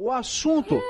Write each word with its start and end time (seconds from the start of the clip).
O 0.00 0.12
assunto 0.12 0.80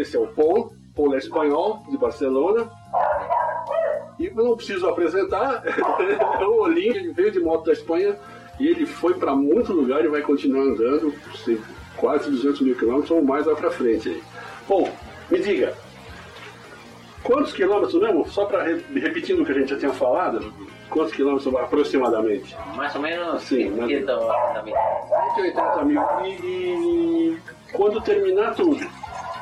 esse 0.00 0.16
é 0.16 0.20
o 0.20 0.26
Paul, 0.28 0.72
Paul 0.94 1.14
é 1.14 1.18
espanhol, 1.18 1.82
de 1.88 1.96
Barcelona. 1.96 2.70
E 4.18 4.30
não 4.30 4.56
preciso 4.56 4.88
apresentar, 4.88 5.62
é 6.40 6.44
o 6.44 6.62
Olim, 6.62 6.88
ele 6.88 7.12
veio 7.12 7.30
de 7.30 7.38
moto 7.40 7.66
da 7.66 7.72
Espanha 7.72 8.16
e 8.58 8.66
ele 8.66 8.84
foi 8.84 9.14
para 9.14 9.34
muito 9.34 9.72
lugar 9.72 10.04
e 10.04 10.08
vai 10.08 10.22
continuar 10.22 10.62
andando, 10.62 11.14
quase 11.96 12.28
200 12.30 12.60
mil 12.62 12.74
quilômetros 12.74 13.10
ou 13.12 13.22
mais 13.22 13.46
lá 13.46 13.54
para 13.54 13.70
frente. 13.70 14.08
Aí. 14.08 14.22
Bom, 14.68 14.90
me 15.30 15.38
diga, 15.38 15.72
quantos 17.22 17.52
quilômetros 17.52 17.94
mesmo? 17.94 18.26
Só 18.28 18.44
para 18.46 18.64
repetindo 18.64 19.42
o 19.42 19.44
que 19.46 19.52
a 19.52 19.54
gente 19.54 19.70
já 19.70 19.78
tinha 19.78 19.92
falado, 19.92 20.52
quantos 20.90 21.12
quilômetros 21.12 21.54
aproximadamente? 21.54 22.56
Más 22.74 22.94
o 22.96 22.98
menos 23.00 23.34
más- 23.34 23.44
180 23.44 24.62
mil. 24.64 24.74
180 25.36 25.84
mil. 25.84 26.02
E, 26.24 26.28
e 26.42 27.38
quando 27.72 28.00
terminar 28.00 28.54
tudo, 28.56 28.84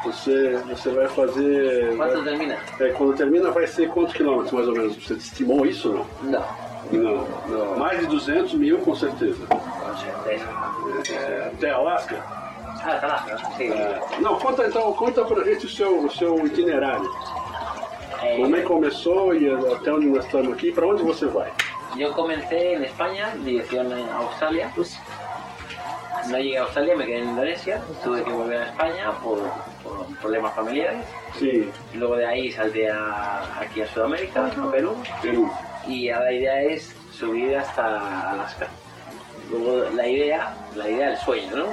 você, 0.06 0.56
você 0.68 0.90
vai 0.90 1.08
fazer. 1.08 1.96
¿Cuánto 1.96 2.14
vai- 2.14 2.24
termina? 2.24 2.56
é, 2.80 2.88
quando 2.90 3.14
termina, 3.16 3.50
vai 3.50 3.66
ser 3.66 3.88
quantos 3.88 4.14
quilômetros 4.14 4.52
mais 4.52 4.68
ou 4.68 4.74
menos? 4.74 4.96
Você 4.96 5.14
estimou 5.14 5.66
isso 5.66 5.88
não? 6.22 6.44
No, 6.92 7.02
Não. 7.02 7.26
No. 7.48 7.76
Mais 7.78 7.98
de 8.00 8.06
200 8.06 8.54
mil, 8.54 8.78
com 8.78 8.94
certeza. 8.94 9.44
con 9.48 9.96
certeza. 9.96 11.12
É, 11.12 11.50
até 11.52 11.70
Alasca? 11.70 12.16
Ah, 12.84 12.98
Alaska, 13.02 13.38
sí. 13.56 13.64
É, 13.72 14.00
não, 14.20 14.36
conta 14.38 14.66
então, 14.66 14.92
conta 14.92 15.24
pra 15.24 15.42
gente 15.44 15.66
o 15.66 15.68
seu, 15.68 16.04
o 16.04 16.10
seu 16.10 16.46
itinerário. 16.46 17.10
Eh, 18.22 18.36
Como 18.36 18.54
é 18.56 18.60
que 18.60 18.66
começou 18.66 19.34
e 19.34 19.50
até 19.50 19.92
onde 19.92 20.06
nós 20.06 20.24
estamos 20.24 20.52
aqui, 20.52 20.70
para 20.72 20.86
onde 20.86 21.02
você 21.02 21.26
vai? 21.26 21.50
yo 21.96 22.12
comencé 22.12 22.74
en 22.74 22.84
España, 22.84 23.34
dirección 23.42 23.90
en 23.90 24.06
Australia. 24.10 24.70
No 26.30 26.38
llegué 26.38 26.58
a 26.58 26.62
Australia, 26.62 26.96
me 26.96 27.06
quedé 27.06 27.18
en 27.22 27.28
Indonesia. 27.30 27.80
Tuve 28.02 28.22
que 28.24 28.30
volver 28.32 28.62
a 28.62 28.66
España 28.66 29.12
por, 29.22 29.38
por 29.82 30.06
problemas 30.20 30.52
familiares. 30.54 31.04
Y 31.94 31.96
luego 31.98 32.16
de 32.16 32.26
ahí 32.26 32.50
salté 32.52 32.90
a- 32.90 33.60
aquí 33.60 33.80
a 33.82 33.86
Sudamérica, 33.86 34.46
a 34.46 34.70
Perú. 34.70 34.96
Peru. 35.22 35.50
Y 35.86 36.10
ahora 36.10 36.26
la 36.26 36.32
idea 36.32 36.62
es 36.62 36.94
subir 37.12 37.56
hasta 37.56 38.30
Alaska. 38.32 38.66
Luego 39.50 39.88
la 39.94 40.06
idea, 40.06 40.54
la 40.74 40.88
idea 40.88 41.08
del 41.10 41.16
sueño, 41.18 41.54
¿no? 41.56 41.66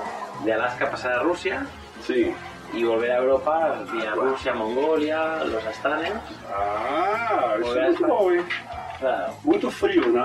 De 0.45 0.53
Alaska 0.53 0.91
pasar 0.91 1.13
a 1.13 1.19
Rusia 1.23 1.65
Sim. 2.05 2.33
y 2.73 2.83
volver 2.83 3.11
a 3.11 3.17
Europa 3.17 3.79
vía 3.91 4.11
Rusia, 4.13 4.53
Mongolia, 4.53 5.43
los 5.45 5.65
Astanes. 5.65 6.13
Ah, 6.55 7.55
bom, 8.07 8.31
hein? 8.31 8.45
Claro. 8.99 9.33
Muito 9.43 9.71
frio, 9.71 10.07
né? 10.07 10.23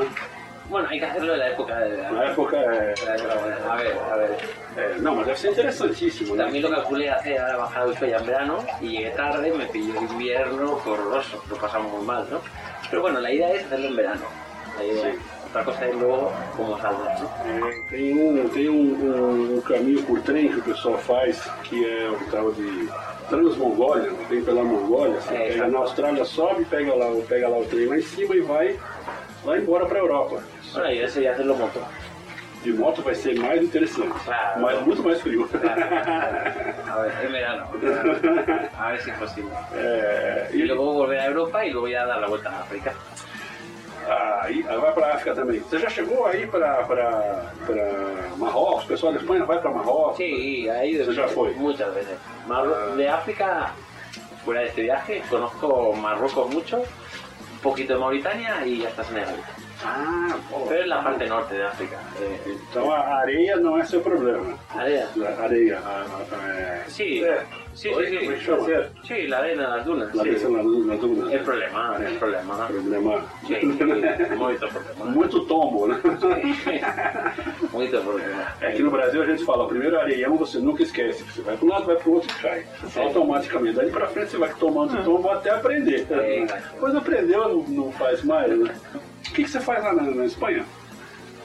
Bueno, 0.68 0.86
hay 0.90 0.98
que 1.00 1.06
hacerlo 1.06 1.32
en 1.32 1.38
la 1.38 1.48
época 1.48 1.78
de 1.78 1.96
Na 2.12 2.24
época 2.30 2.56
é. 2.58 2.94
A 3.68 3.76
ver, 3.76 3.98
a 4.12 4.16
ver. 4.16 4.36
É, 4.76 4.96
não, 5.00 5.14
mas 5.16 5.26
deve 5.26 5.38
ser 5.38 5.50
interessantíssimo, 5.52 6.36
né? 6.36 6.44
También 6.44 6.62
lo 6.62 6.70
calculé 6.70 7.08
hace 7.10 7.38
ahora 7.38 7.56
bajar 7.56 7.82
a 7.84 7.86
Ushuaia 7.86 8.18
en 8.18 8.26
verano 8.26 8.58
y 8.80 8.88
llegué 8.90 9.10
tarde, 9.12 9.50
me 9.52 9.66
pilló 9.66 9.98
el 9.98 10.04
invierno 10.10 10.78
horroroso, 10.84 11.42
lo 11.48 11.56
pasamos 11.56 11.90
muy 11.92 12.04
mal, 12.04 12.26
¿no? 12.30 12.40
Pero 12.90 13.02
bueno, 13.02 13.18
la 13.20 13.32
idea 13.32 13.50
es 13.54 13.64
hacerlo 13.64 13.88
en 13.88 13.96
verano. 13.96 14.22
La 14.76 14.84
idea. 14.84 15.12
Sí. 15.12 15.18
Otra 15.48 15.64
cosa 15.64 15.86
es 15.86 15.94
luego 15.94 16.30
cómo 16.54 16.78
saldrá, 16.78 17.18
¿no? 17.18 17.26
É, 17.66 17.72
tem 17.90 18.12
um, 18.20 18.48
tem 18.50 18.68
um, 18.68 19.56
um- 19.56 19.60
caminho 19.62 20.02
por 20.02 20.20
trem 20.20 20.48
que 20.50 20.58
o 20.58 20.62
pessoal 20.62 20.98
faz, 20.98 21.40
que 21.64 21.82
é 21.88 22.10
o 22.10 22.18
tal 22.30 22.52
de 22.52 22.86
Transmongólia, 23.30 24.10
vem 24.28 24.42
pela 24.44 24.62
Mongólia, 24.62 25.18
você 25.20 25.34
É, 25.34 25.48
pega 25.52 25.68
na 25.68 25.78
Austrália, 25.78 26.24
sobe, 26.26 26.66
pega 26.66 26.94
lá, 26.94 27.06
pega 27.26 27.48
lá 27.48 27.56
o 27.58 27.64
trem 27.64 27.86
lá 27.86 27.96
em 27.96 28.02
cima 28.02 28.36
e 28.36 28.40
vai 28.40 28.78
lá 29.44 29.56
embora 29.56 29.86
para 29.86 29.98
a 29.98 30.02
Europa. 30.02 30.42
Bueno, 30.72 30.88
la 30.88 30.92
idea 30.94 31.08
sería 31.08 31.32
hacerlo 31.32 31.54
moto. 31.54 31.80
De 32.64 32.72
moto 32.72 33.02
vai 33.02 33.14
ser 33.14 33.38
mais 33.38 33.62
interessante, 33.62 34.12
Claro. 34.24 34.60
mas 34.60 34.84
muito 34.86 35.02
mais 35.02 35.20
frio. 35.22 35.48
A 35.54 36.96
ver, 37.00 37.12
en 37.24 37.32
verano. 37.32 37.66
A 38.78 38.90
ver 38.90 39.00
si 39.00 39.10
es 39.10 39.16
posible. 39.16 39.52
É, 39.74 40.50
Y 40.52 40.62
e 40.62 40.66
luego 40.66 40.92
volver 40.92 41.20
a 41.20 41.26
Europa 41.26 41.64
y 41.64 41.70
luego 41.70 41.86
ya 41.88 42.04
dar 42.04 42.18
la 42.20 42.26
vuelta 42.26 42.50
a 42.50 42.60
África. 42.62 42.92
aí 44.42 44.62
vai 44.62 44.92
para 44.92 45.06
a 45.06 45.14
África 45.14 45.34
também. 45.34 45.60
Você 45.60 45.78
já 45.78 45.88
chegou 45.88 46.26
aí 46.26 46.46
para 46.46 46.82
Marrocos? 48.36 48.84
O 48.84 48.88
pessoal 48.88 49.12
da 49.12 49.20
Espanha 49.20 49.44
vai 49.44 49.60
para 49.60 49.70
Marrocos? 49.70 50.16
Sí, 50.16 50.66
Eso 50.68 51.12
ya 51.12 51.28
fue. 51.28 51.50
muchas 51.54 51.94
veces. 51.94 52.18
Marru- 52.48 52.96
de 52.96 53.08
África, 53.08 53.70
fuera 54.44 54.62
de 54.62 54.66
este 54.68 54.82
viaje, 54.82 55.22
conozco 55.30 55.92
Marruecos 55.94 56.50
mucho, 56.52 56.78
un 56.78 57.58
poquito 57.62 57.92
de 57.94 58.00
Mauritania 58.00 58.66
y 58.66 58.84
hasta 58.84 59.04
Senegal. 59.04 59.36
Ah. 59.84 60.36
Pero 60.68 60.80
es 60.82 60.86
la 60.88 61.02
parte 61.04 61.26
norte 61.26 61.54
de 61.54 61.64
África. 61.64 61.98
Eh, 62.20 62.40
Então 62.70 62.90
a 62.90 62.98
areia 63.20 63.56
não 63.56 63.78
é 63.78 63.84
seu 63.84 64.00
problema. 64.00 64.58
área. 64.74 65.06
A 65.38 65.42
areia. 65.42 65.78
A, 65.78 66.04
a, 66.34 66.48
é... 66.50 66.84
Sí, 66.88 67.24
É. 67.24 67.44
sí, 67.78 67.88
sí, 67.88 68.16
é 68.16 68.20
que 68.20 68.36
sí. 68.38 68.44
chama? 68.44 68.66
Sí, 69.04 69.26
la 69.28 69.38
arena, 69.38 69.68
las 69.76 69.84
dunas. 69.84 70.14
Lá 70.14 70.22
sí. 70.22 70.30
descendo 70.30 70.58
na, 70.58 70.94
na 70.94 70.96
duna. 70.96 71.32
El 71.32 71.40
problema, 71.40 71.96
el 72.04 72.16
problema. 72.16 72.66
Problema. 72.66 73.24
Sí, 73.46 73.54
sí, 73.60 73.66
muito 74.36 74.68
problema. 74.68 75.04
Muito 75.04 75.40
tombo, 75.46 75.86
né? 75.86 76.00
Muito 77.72 78.00
problema. 78.00 78.42
Aqui 78.60 78.82
no 78.82 78.90
Brasil 78.90 79.22
a 79.22 79.26
gente 79.26 79.44
fala, 79.44 79.64
o 79.64 79.68
primeiro 79.68 79.98
areião 79.98 80.36
você 80.36 80.58
nunca 80.58 80.82
esquece. 80.82 81.22
Você 81.24 81.42
vai 81.42 81.56
para 81.56 81.66
um 81.66 81.70
lado, 81.70 81.86
vai 81.86 81.96
para 81.96 82.08
o 82.08 82.14
outro 82.14 82.30
e 82.30 82.42
cai. 82.42 82.66
Automaticamente. 82.96 83.76
Daí 83.76 83.90
para 83.90 84.06
frente 84.08 84.30
você 84.30 84.38
vai 84.38 84.52
tomando 84.54 85.02
tombo 85.04 85.30
até 85.30 85.50
aprender. 85.50 86.06
É. 86.10 86.46
Depois 86.72 86.94
aprendeu, 86.94 87.48
não, 87.48 87.62
não 87.62 87.92
faz 87.92 88.22
mais, 88.24 88.58
né? 88.58 88.74
O 88.94 89.32
que, 89.32 89.44
que 89.44 89.48
você 89.48 89.60
faz 89.60 89.84
lá 89.84 89.92
na, 89.92 90.02
na 90.02 90.24
Espanha? 90.24 90.64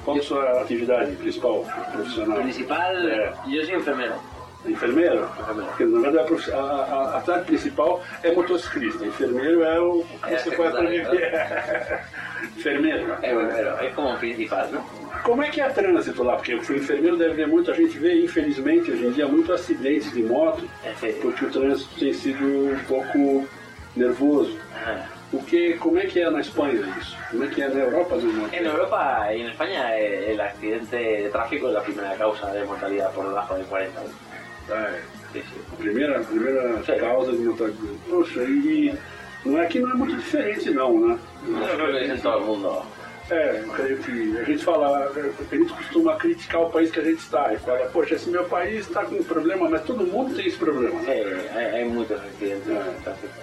Qual 0.04 0.18
é 0.18 0.20
a 0.20 0.24
sua 0.24 0.62
atividade 0.62 1.16
principal 1.16 1.66
profissional? 1.94 2.42
Principal, 2.42 2.94
É. 2.98 3.34
soy 3.46 3.76
enfermero. 3.76 3.80
Enfermeiro? 3.80 4.33
Enfermeiro. 4.66 5.30
Porque 5.68 5.86
na 5.86 6.00
verdade 6.00 6.52
a, 6.54 6.58
a, 6.58 7.24
a, 7.28 7.36
a 7.36 7.40
principal 7.40 8.02
é 8.24 8.32
motociclista. 8.32 9.06
Enfermeiro 9.06 9.64
é 9.64 9.80
o 9.80 10.04
que 10.24 10.34
É 10.34 10.38
você 10.38 10.52
faz 10.52 10.72
para 10.72 10.88
secundário, 10.90 11.12
viver. 11.12 12.00
Enfermeiro. 12.58 13.14
Es 13.14 13.32
enfermero, 13.32 13.80
es 13.82 13.94
como 13.94 14.18
principal, 14.18 14.70
¿no? 14.72 14.84
Como 15.24 15.42
é 15.42 15.50
que 15.50 15.62
é 15.62 15.70
trânsito 15.70 16.24
lá? 16.24 16.36
Porque 16.36 16.54
o 16.54 16.58
enfermeiro 16.58 17.16
deve 17.18 17.36
ver 17.36 17.48
muito, 17.48 17.72
a 17.72 17.74
gente 17.74 17.98
vê, 17.98 18.24
infelizmente, 18.24 18.92
hoje 18.92 19.06
em 19.06 19.12
dia, 19.12 19.28
muito 19.28 19.54
acidentes 19.54 20.12
de 20.12 20.22
moto, 20.24 20.68
porque 21.22 21.46
o 21.46 21.50
trânsito 21.50 21.98
tem 21.98 22.14
sido 22.14 22.44
um 22.46 22.80
pouco 22.86 23.48
nervoso. 23.96 24.58
O 25.32 25.42
que, 25.44 25.74
como 25.78 25.98
é 25.98 26.06
que 26.06 26.20
é 26.20 26.30
na 26.30 26.42
Espanha 26.42 26.82
isso? 27.00 27.18
Como 27.32 27.44
é 27.44 27.48
que 27.48 27.62
é 27.62 27.68
na 27.68 27.80
Europa 27.80 28.18
do? 28.18 28.28
En 28.54 28.66
Europa 28.66 29.34
y 29.34 29.42
en 29.42 29.48
España 29.48 29.98
eh, 29.98 30.32
el 30.34 30.40
accidente 30.42 30.96
de 30.98 31.30
tráfico 31.30 31.70
es 31.70 31.74
la 31.74 31.82
primera 31.82 32.14
causa 32.16 32.52
de 32.54 32.64
mortalidad 32.66 33.12
por 33.14 33.28
debajo 33.28 33.56
de 33.56 33.64
40 33.64 34.00
años. 34.00 34.12
É, 34.70 35.02
a 35.74 35.76
primeira, 35.78 36.20
a 36.20 36.24
primeira 36.24 36.82
causa 37.00 37.32
de 37.32 37.40
mortalidade. 37.40 38.00
Poxa, 38.10 38.44
e 38.44 38.94
não 39.46 39.60
é 39.62 39.66
que 39.66 39.80
não 39.80 39.92
é 39.92 39.94
muito 39.96 40.16
diferente 40.16 40.70
não, 40.72 41.08
né? 41.08 41.20
El 42.24 42.42
mundo. 42.42 42.86
É, 43.30 43.62
eu 43.66 43.70
creio 43.70 43.98
que 44.00 44.38
a 44.38 44.44
gente 44.44 44.64
fala, 44.64 45.10
a 45.10 45.56
gente 45.56 45.74
costuma 45.74 46.16
criticar 46.18 46.62
o 46.62 46.70
país 46.70 46.92
que 46.92 47.00
a 47.00 47.04
gente 47.04 47.20
está 47.20 47.54
e 47.54 47.58
fala, 47.58 47.86
poxa, 47.88 48.16
esse 48.16 48.30
meu 48.30 48.44
país 48.46 48.82
está 48.82 49.06
com 49.06 49.16
um 49.16 49.24
problema, 49.24 49.70
mas 49.70 49.82
todo 49.84 50.06
mundo 50.06 50.36
tem 50.36 50.48
esse 50.48 50.58
problema. 50.58 51.00
Sí, 51.02 51.12
hay, 51.56 51.66
hay 51.76 51.86
muchos 51.86 52.20
accidentes 52.20 52.68
Ah. 52.70 52.92
de 52.92 53.04
tráfico. 53.04 53.34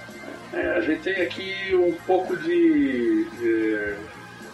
É, 0.53 0.67
a 0.77 0.81
gente 0.81 1.01
tem 1.03 1.23
aqui 1.23 1.75
um 1.75 1.93
pouco 2.07 2.37
de. 2.37 3.27
é, 3.43 3.97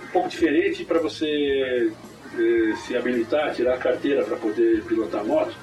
um 0.05 0.13
pouco 0.13 0.29
diferente 0.29 0.85
para 0.85 1.01
você 1.01 1.91
é, 2.39 2.77
se 2.77 2.97
habilitar, 2.97 3.53
tirar 3.55 3.75
a 3.75 3.79
carteira 3.79 4.23
para 4.25 4.37
poder 4.37 4.83
pilotar 4.85 5.25
moto. 5.25 5.55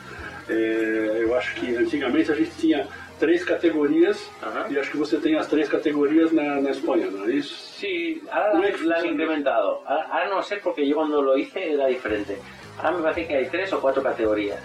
É, 0.50 1.20
eu 1.22 1.36
acho 1.36 1.56
que 1.56 1.76
antigamente 1.76 2.32
a 2.32 2.36
gente 2.36 2.52
tinha 2.58 2.88
três 3.20 3.46
categorias 3.46 4.30
Aham. 4.42 4.66
e 4.70 4.78
acho 4.78 4.92
que 4.92 4.98
você 4.98 5.18
tem 5.18 5.38
as 5.38 5.48
três 5.48 5.70
categorias 5.70 6.32
na, 6.32 6.60
na 6.60 6.72
Espanha, 6.72 7.08
não 7.10 7.26
é 7.26 7.32
isso? 7.32 7.54
Sí, 7.80 8.22
ahora 8.30 8.52
¿Cómo 8.52 8.64
la, 8.64 8.70
es 8.70 8.76
que 8.76 8.86
la 8.86 8.98
han 9.00 9.06
incrementado. 9.06 9.82
Ahora, 9.86 10.08
ahora 10.12 10.30
no 10.30 10.44
sé 10.44 10.58
porque 10.58 10.86
yo 10.88 10.96
cuando 10.96 11.22
lo 11.22 11.38
hice 11.38 11.74
era 11.74 11.88
diferente. 11.88 12.38
Ahora 12.78 12.98
me 12.98 13.04
parece 13.04 13.28
que 13.28 13.36
hay 13.38 13.46
tres 13.48 13.72
o 13.72 13.80
cuatro 13.80 14.02
categorías. 14.04 14.60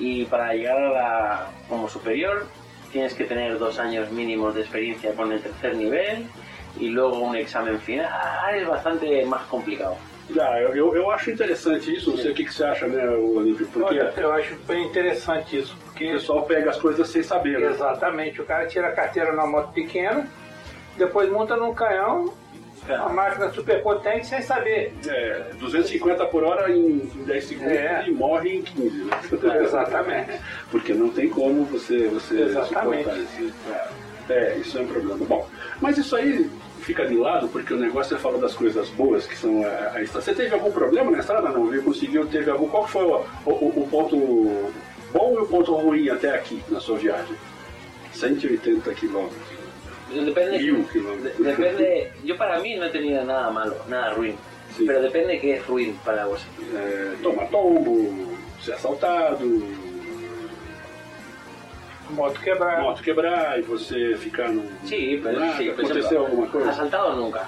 Y 0.00 0.24
para 0.24 0.54
llegar 0.54 0.78
a 0.82 0.90
la 0.90 1.46
como 1.68 1.88
superior 1.88 2.46
tienes 2.90 3.14
que 3.14 3.24
tener 3.24 3.58
dos 3.58 3.78
años 3.78 4.10
mínimos 4.10 4.54
de 4.54 4.62
experiencia 4.62 5.12
con 5.14 5.32
el 5.32 5.40
tercer 5.40 5.76
nivel 5.76 6.26
y 6.80 6.88
luego 6.88 7.18
un 7.18 7.36
examen 7.36 7.78
final 7.80 8.08
es 8.54 8.66
bastante 8.66 9.24
más 9.26 9.42
complicado. 9.46 9.96
Já, 10.30 10.60
eu, 10.60 10.74
eu, 10.74 10.94
eu 10.96 11.10
acho 11.10 11.30
interessante 11.30 11.94
isso, 11.94 12.10
não 12.10 12.16
sei 12.16 12.30
o 12.30 12.34
que, 12.34 12.44
que 12.44 12.54
você 12.54 12.64
acha, 12.64 12.86
né, 12.86 13.06
Olímpio? 13.08 13.66
Porque 13.66 13.88
Olha, 13.98 14.12
eu 14.16 14.32
acho 14.32 14.54
bem 14.66 14.86
interessante 14.86 15.58
isso, 15.58 15.74
o 15.74 15.84
porque 15.86 16.06
pessoal 16.12 16.44
pega 16.44 16.70
as 16.70 16.78
coisas 16.78 17.08
sem 17.08 17.22
saber, 17.22 17.58
né? 17.58 17.68
exatamente, 17.70 18.40
o 18.40 18.44
cara 18.44 18.66
tira 18.66 18.88
a 18.88 18.92
carteira 18.92 19.32
numa 19.32 19.46
moto 19.46 19.72
pequena, 19.72 20.26
depois 20.96 21.30
monta 21.30 21.56
num 21.56 21.74
canhão, 21.74 22.32
uma 22.88 23.08
máquina 23.10 23.50
super 23.50 23.80
potente 23.82 24.26
sem 24.26 24.42
saber. 24.42 24.92
É, 25.06 25.50
250 25.58 26.26
por 26.26 26.42
hora 26.42 26.70
em 26.72 26.98
10 27.26 27.44
segundos 27.44 27.72
É. 27.72 28.04
e 28.08 28.10
morre 28.10 28.56
em 28.56 28.62
15, 28.62 29.04
né? 29.04 29.62
Exatamente. 29.62 30.40
Porque 30.70 30.92
não 30.92 31.08
tem 31.10 31.28
como 31.28 31.64
você, 31.66 32.08
você 32.08 32.40
Exatamente. 32.42 33.08
isso. 33.40 33.62
É, 34.28 34.56
isso 34.56 34.78
é 34.78 34.80
um 34.80 34.86
problema. 34.86 35.24
Bom, 35.24 35.48
mas 35.80 35.96
isso 35.98 36.16
aí 36.16 36.50
fica 36.82 37.06
de 37.06 37.14
lado, 37.16 37.48
porque 37.48 37.72
o 37.72 37.76
negócio 37.78 38.16
é 38.16 38.18
falar 38.18 38.38
das 38.38 38.54
coisas 38.54 38.88
boas 38.90 39.26
que 39.26 39.36
são 39.36 39.62
a, 39.64 39.92
a 39.96 40.02
estrada. 40.02 40.24
Você 40.24 40.34
teve 40.34 40.54
algum 40.54 40.70
problema 40.70 41.10
na 41.10 41.18
estrada? 41.20 41.48
Não, 41.48 41.66
viu? 41.66 41.82
Conseguiu, 41.82 42.26
teve 42.26 42.50
algum. 42.50 42.68
Qual 42.68 42.84
que 42.84 42.90
foi 42.92 43.04
o, 43.04 43.24
o, 43.46 43.50
o 43.82 43.88
ponto 43.90 44.16
bom 45.12 45.34
e 45.38 45.42
o 45.42 45.46
ponto 45.46 45.72
ruim 45.74 46.08
até 46.08 46.30
aqui 46.34 46.62
na 46.68 46.80
sua 46.80 46.98
viagem? 46.98 47.36
180 48.12 48.92
quilômetros. 48.94 49.40
Depende, 50.12 50.62
Mil 50.62 50.84
kilómetros. 50.84 51.36
de- 51.38 51.42
depende, 51.44 52.12
yo 52.24 52.36
para 52.36 52.60
mí 52.60 52.76
no 52.76 52.84
he 52.84 52.90
tenido 52.90 53.24
nada 53.24 53.50
malo, 53.50 53.74
nada 53.88 54.12
ruin, 54.12 54.34
Sí. 54.76 54.84
pero 54.86 55.00
depende 55.00 55.28
de 55.34 55.40
qué 55.40 55.54
es 55.56 55.66
ruin 55.66 55.96
para 56.04 56.26
vos. 56.26 56.40
É, 56.74 57.14
tomar 57.22 57.48
tombo, 57.48 58.10
ser 58.62 58.74
assaltado, 58.74 59.38
Moto 62.10 62.40
quebrada. 62.40 62.82
moto 62.82 63.02
quebrar 63.02 63.58
e 63.58 63.62
você 63.62 64.16
ficar 64.16 64.48
no. 64.50 64.62
Sí, 64.84 65.18
pero 65.22 65.40
nada, 65.40 65.56
sí, 65.56 65.70
por 65.70 65.84
aconteceu 65.84 66.00
ejemplo, 66.00 66.26
alguma 66.26 66.46
coisa? 66.48 66.70
asaltado 66.70 67.16
nunca, 67.16 67.46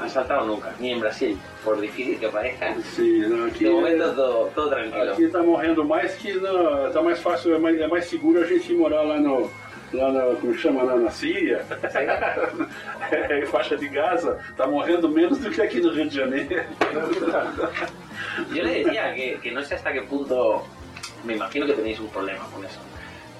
asaltado 0.00 0.46
nunca, 0.46 0.72
ni 0.80 0.90
en 0.92 1.00
Brasil, 1.00 1.36
por 1.62 1.78
difícil 1.80 2.18
que 2.18 2.28
parezca. 2.28 2.74
Sim, 2.94 3.20
não, 3.28 3.46
aqui, 3.46 3.64
De 3.64 3.70
momento 3.70 4.14
todo, 4.14 4.50
todo 4.54 4.70
tranquilo. 4.70 5.12
aqui 5.12 5.28
tá 5.28 5.42
morrendo 5.42 5.84
mais 5.84 6.14
que 6.14 6.32
na, 6.34 6.90
tá 6.90 7.02
mais 7.02 7.18
fácil, 7.18 7.54
é 7.54 7.58
mais, 7.58 7.78
é 7.78 7.86
mais 7.86 8.06
seguro 8.06 8.40
a 8.40 8.46
gente 8.46 8.72
morar 8.72 9.02
lá 9.02 9.18
no. 9.18 9.50
Lá 9.92 10.10
na, 10.10 10.34
como 10.40 10.52
chama, 10.54 10.82
lá 10.82 10.96
na 10.96 11.10
Síria, 11.10 11.64
é, 13.12 13.38
em 13.40 13.46
faixa 13.46 13.76
de 13.76 13.88
Gaza, 13.88 14.36
tá 14.56 14.66
morrendo 14.66 15.08
menos 15.08 15.38
do 15.38 15.48
que 15.48 15.62
aqui 15.62 15.80
no 15.80 15.92
Rio 15.92 16.08
de 16.08 16.16
Janeiro. 16.16 16.64
Yo 18.52 18.62
le 18.64 18.82
decía 18.82 19.14
que, 19.14 19.38
que 19.40 19.52
no 19.52 19.62
sé 19.62 19.74
hasta 19.76 19.92
qué 19.92 20.02
punto, 20.02 20.64
me 21.24 21.34
imagino 21.36 21.66
que 21.66 21.74
tenéis 21.74 22.00
un 22.00 22.08
problema 22.08 22.44
con 22.52 22.64
eso, 22.64 22.80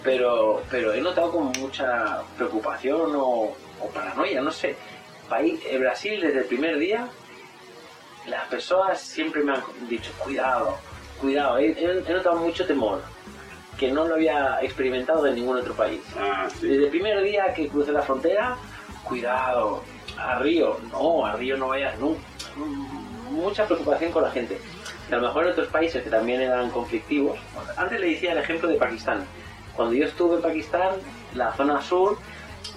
pero, 0.06 0.62
pero 0.70 0.94
he 0.94 1.00
notado 1.03 1.31
como 1.32 1.50
mucha 1.58 2.23
preocupación 2.37 3.12
o, 3.17 3.55
o 3.81 3.88
paranoia, 3.93 4.41
no 4.41 4.50
sé. 4.50 4.76
País, 5.29 5.61
Brasil 5.79 6.20
desde 6.20 6.38
el 6.38 6.44
primer 6.47 6.79
día, 6.79 7.08
las 8.29 8.47
personas 8.47 9.00
siempre 9.00 9.43
me 9.43 9.53
han 9.53 9.62
dicho, 9.88 10.11
cuidado, 10.19 10.76
cuidado, 11.20 11.58
he, 11.58 11.73
he- 11.73 12.12
notado 12.14 12.37
mucho 12.37 12.64
temor, 12.67 13.03
que 13.76 13.91
no 13.91 14.06
lo 14.06 14.14
había 14.14 14.58
experimentado 14.62 15.26
en 15.26 15.35
ningún 15.35 15.58
otro 15.58 15.75
país. 15.75 16.00
Ah, 16.19 16.49
sim. 16.49 16.69
Desde 16.70 16.85
el 16.85 16.91
primer 16.91 17.23
día 17.23 17.53
que 17.53 17.69
crucé 17.69 17.93
la 17.93 18.03
frontera, 18.03 18.56
cuidado, 19.05 19.82
a 20.17 20.38
Río, 20.38 20.79
no, 20.93 21.26
a 21.26 21.32
Río 21.35 21.56
no 21.56 21.69
vayas 21.69 21.99
nunca. 21.99 22.20
Mucha 23.31 23.67
preocupación 23.67 24.12
con 24.12 24.23
la 24.23 24.31
gente. 24.31 24.58
Que 25.08 25.14
a 25.14 25.19
lo 25.19 25.26
mejor 25.26 25.44
en 25.44 25.50
otros 25.53 25.69
países 25.69 26.03
que 26.03 26.11
también 26.11 26.41
eran 26.41 26.70
conflictivos. 26.70 27.38
Antes 27.76 28.00
le 28.00 28.11
decía 28.11 28.32
el 28.32 28.38
ejemplo 28.38 28.69
de 28.69 28.76
Pakistán. 28.76 29.25
Cuando 29.76 29.94
yo 29.94 30.06
estuve 30.06 30.37
en 30.37 30.43
Pakistán, 30.43 30.93
la 31.34 31.52
zona 31.55 31.81
sur 31.82 32.17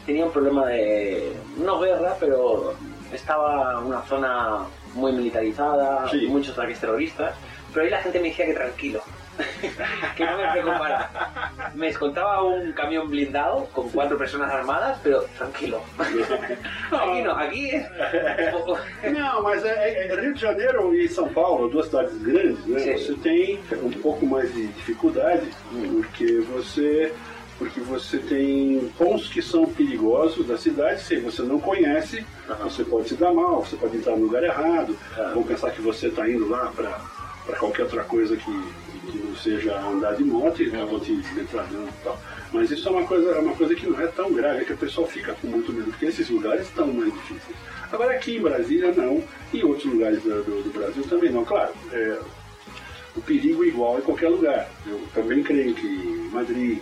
tenía 0.05 0.25
un 0.25 0.31
problema 0.31 0.65
de, 0.65 1.33
no 1.57 1.79
guerra, 1.79 2.15
pero 2.19 2.73
estaba 3.13 3.79
una 3.79 4.01
zona 4.03 4.59
muy 4.93 5.11
militarizada, 5.13 6.07
Sí. 6.09 6.27
muchos 6.27 6.57
ataques 6.57 6.79
terroristas. 6.79 7.35
Pero 7.73 7.85
ahí 7.85 7.91
la 7.91 8.01
gente 8.01 8.19
me 8.19 8.29
decía 8.29 8.45
que 8.45 8.53
tranquilo, 8.53 9.01
que 10.15 10.25
no 10.25 10.37
me 10.37 10.51
preocupara. 10.51 11.09
Me 11.75 11.89
escoltaba 11.89 12.43
un 12.43 12.71
camión 12.73 13.09
blindado 13.09 13.65
con 13.73 13.89
cuatro 13.89 14.17
personas 14.17 14.51
armadas, 14.51 14.99
pero 15.03 15.25
tranquilo. 15.37 15.81
Aquí 16.91 17.21
no, 17.21 17.31
aquí 17.31 17.69
es... 17.69 17.85
Não, 19.13 19.43
mas 19.43 19.63
é, 19.63 20.07
é- 20.07 20.19
Rio 20.19 20.33
de 20.33 20.41
Janeiro 20.41 20.93
e 20.95 21.07
São 21.07 21.29
Paulo, 21.29 21.69
duas 21.69 21.85
cidades 21.85 22.17
grandes, 22.21 22.65
né? 22.65 22.79
Sim. 22.79 22.93
Você 22.97 23.13
tem 23.15 23.59
um 23.83 23.91
pouco 23.91 24.25
mais 24.25 24.53
de 24.53 24.67
dificuldade, 24.67 25.49
porque 25.71 26.39
você 26.41 27.13
porque 27.59 27.81
você 27.81 28.17
tem 28.19 28.89
pontos 28.97 29.27
que 29.27 29.41
são 29.41 29.65
perigosos 29.65 30.47
da 30.47 30.57
cidade, 30.57 31.01
se 31.01 31.17
você 31.17 31.41
não 31.41 31.59
conhece, 31.59 32.25
você 32.63 32.85
pode 32.85 33.09
se 33.09 33.15
dar 33.15 33.33
mal, 33.33 33.65
você 33.65 33.75
pode 33.75 33.97
entrar 33.97 34.15
no 34.15 34.23
lugar 34.23 34.41
errado, 34.41 34.97
vão 35.33 35.43
pensar 35.43 35.69
que 35.71 35.81
você 35.81 36.07
está 36.07 36.27
indo 36.27 36.47
lá 36.47 36.71
para 36.73 37.57
qualquer 37.57 37.83
outra 37.83 38.03
coisa 38.05 38.37
que, 38.37 38.49
não 38.49 38.88
seja 39.41 39.79
andar 39.79 40.15
de 40.15 40.23
moto 40.23 40.61
e 40.61 40.67
acabou 40.67 40.99
te 40.99 41.11
metralhando 41.33 41.87
e 41.87 42.03
tal. 42.03 42.19
Mas 42.53 42.71
isso 42.71 42.87
é 42.87 42.91
uma 42.91 43.05
coisa, 43.05 43.31
é 43.31 43.39
uma 43.39 43.55
coisa 43.55 43.75
que 43.75 43.87
não 43.87 43.99
é 43.99 44.07
tão 44.07 44.31
grave, 44.33 44.61
é 44.61 44.65
que 44.65 44.73
o 44.73 44.77
pessoal 44.77 45.07
fica 45.07 45.33
com 45.33 45.47
muito 45.47 45.71
medo, 45.71 45.89
porque 45.91 46.05
esses 46.07 46.29
lugares 46.29 46.63
estão 46.67 46.87
mais 46.87 47.13
difíceis. 47.13 47.55
Agora 47.91 48.13
aqui 48.13 48.37
em 48.37 48.41
Brasília 48.41 48.91
não, 48.95 49.23
e 49.53 49.59
em 49.59 49.63
outros 49.63 49.85
lugares 49.91 50.21
do, 50.23 50.43
do- 50.43 50.63
do 50.63 50.69
Brasil 50.71 51.03
também 51.09 51.31
não. 51.31 51.43
Claro, 51.45 51.71
é, 51.91 52.19
o 53.15 53.21
perigo 53.21 53.63
é 53.63 53.67
igual 53.67 53.97
em 53.97 54.01
qualquer 54.01 54.29
lugar. 54.29 54.69
Eu 54.87 54.99
também 55.13 55.41
creio 55.43 55.73
que 55.73 55.87
em 55.87 56.29
Madrid. 56.31 56.79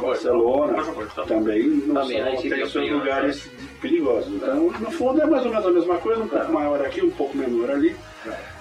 Barcelona, 0.00 0.82
também 1.26 1.64
não 1.68 1.94
Também 2.02 2.22
são, 2.22 2.36
tem 2.42 2.66
seus 2.66 2.90
lugares 2.90 3.50
perigosos. 3.82 4.32
Então, 4.34 4.70
no 4.80 4.90
fundo, 4.90 5.20
é 5.20 5.26
mais 5.26 5.44
ou 5.44 5.50
menos 5.50 5.66
a 5.66 5.70
mesma 5.70 5.98
coisa, 5.98 6.22
um 6.22 6.28
pouco 6.28 6.52
maior 6.52 6.80
aqui, 6.80 7.04
um 7.04 7.10
pouco 7.10 7.36
menor 7.36 7.70
ali. 7.70 7.94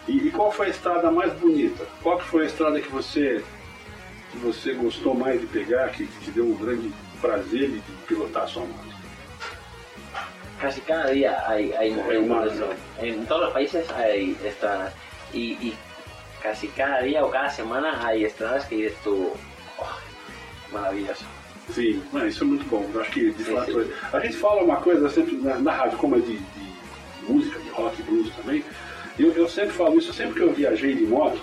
E, 0.08 0.28
e 0.28 0.32
qual 0.32 0.52
foi 0.52 0.68
a 0.68 0.70
estrada 0.70 1.12
mais 1.12 1.34
bonita? 1.34 1.86
Qual 2.02 2.18
que 2.18 2.26
foi 2.26 2.44
a 2.44 2.46
estrada 2.48 2.82
que 2.82 2.90
você, 2.90 3.44
que 4.32 4.38
você 4.38 4.74
gostou 4.74 5.14
mais 5.14 5.40
de 5.40 5.48
pegar, 5.48 5.90
que 5.90 6.06
te 6.06 6.32
deu 6.32 6.46
um 6.46 6.56
grande 6.56 6.92
prazer 7.22 7.70
de 7.70 7.82
pilotar 8.08 8.44
a 8.44 8.48
sua 8.48 8.64
moto? 8.64 8.94
Casi 10.60 10.82
cada 10.82 11.12
día 11.12 11.44
hay, 11.46 11.74
hay 11.74 11.92
momentos 11.92 12.28
más, 12.28 12.44
de 12.46 12.56
eso. 12.56 12.70
En 13.00 13.26
todos 13.26 13.44
los 13.46 13.54
países 13.54 13.86
hay 13.92 14.38
estradas. 14.46 14.94
Y, 15.34 15.58
y 15.60 15.76
casi 16.42 16.68
cada 16.70 17.02
día 17.02 17.26
o 17.26 17.30
cada 17.30 17.50
semana 17.50 18.06
hay 18.06 18.24
estradas 18.24 18.66
que 18.66 18.76
dices 18.76 18.98
tú, 19.04 19.32
"Oh, 19.78 20.74
maravilloso. 20.74 21.26
Sim, 21.70 22.02
não, 22.12 22.28
isso 22.28 22.44
é 22.44 22.48
muito 22.48 22.66
bom. 22.70 22.90
Eu 22.94 23.02
acho 23.02 23.12
que, 23.12 23.32
de 23.32 23.44
fato, 23.44 23.84
sim. 23.84 23.92
a 24.12 24.20
gente 24.20 24.38
fala 24.38 24.64
uma 24.64 24.78
coisa 24.78 25.10
sempre 25.10 25.36
na, 25.38 25.56
na 25.56 25.72
rádio, 25.72 25.98
como 25.98 26.16
é 26.16 26.20
de, 26.20 26.38
de 26.38 26.74
música, 27.28 27.60
de 27.60 27.70
rock, 27.70 28.02
blues 28.04 28.30
também. 28.36 28.64
Eu, 29.18 29.32
eu 29.34 29.48
sempre 29.48 29.72
falo 29.72 29.98
isso, 29.98 30.14
sempre 30.14 30.36
que 30.36 30.42
eu 30.42 30.54
viajei 30.54 30.96
de 30.96 31.06
moto, 31.06 31.42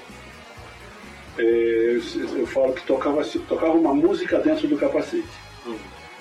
é, 1.39 1.43
eu, 1.43 2.39
eu 2.39 2.47
falo 2.47 2.73
que 2.73 2.85
tocava, 2.85 3.23
tocava 3.49 3.73
uma 3.73 3.95
música 3.95 4.39
dentro 4.39 4.67
do 4.67 4.77
capacete. 4.77 5.29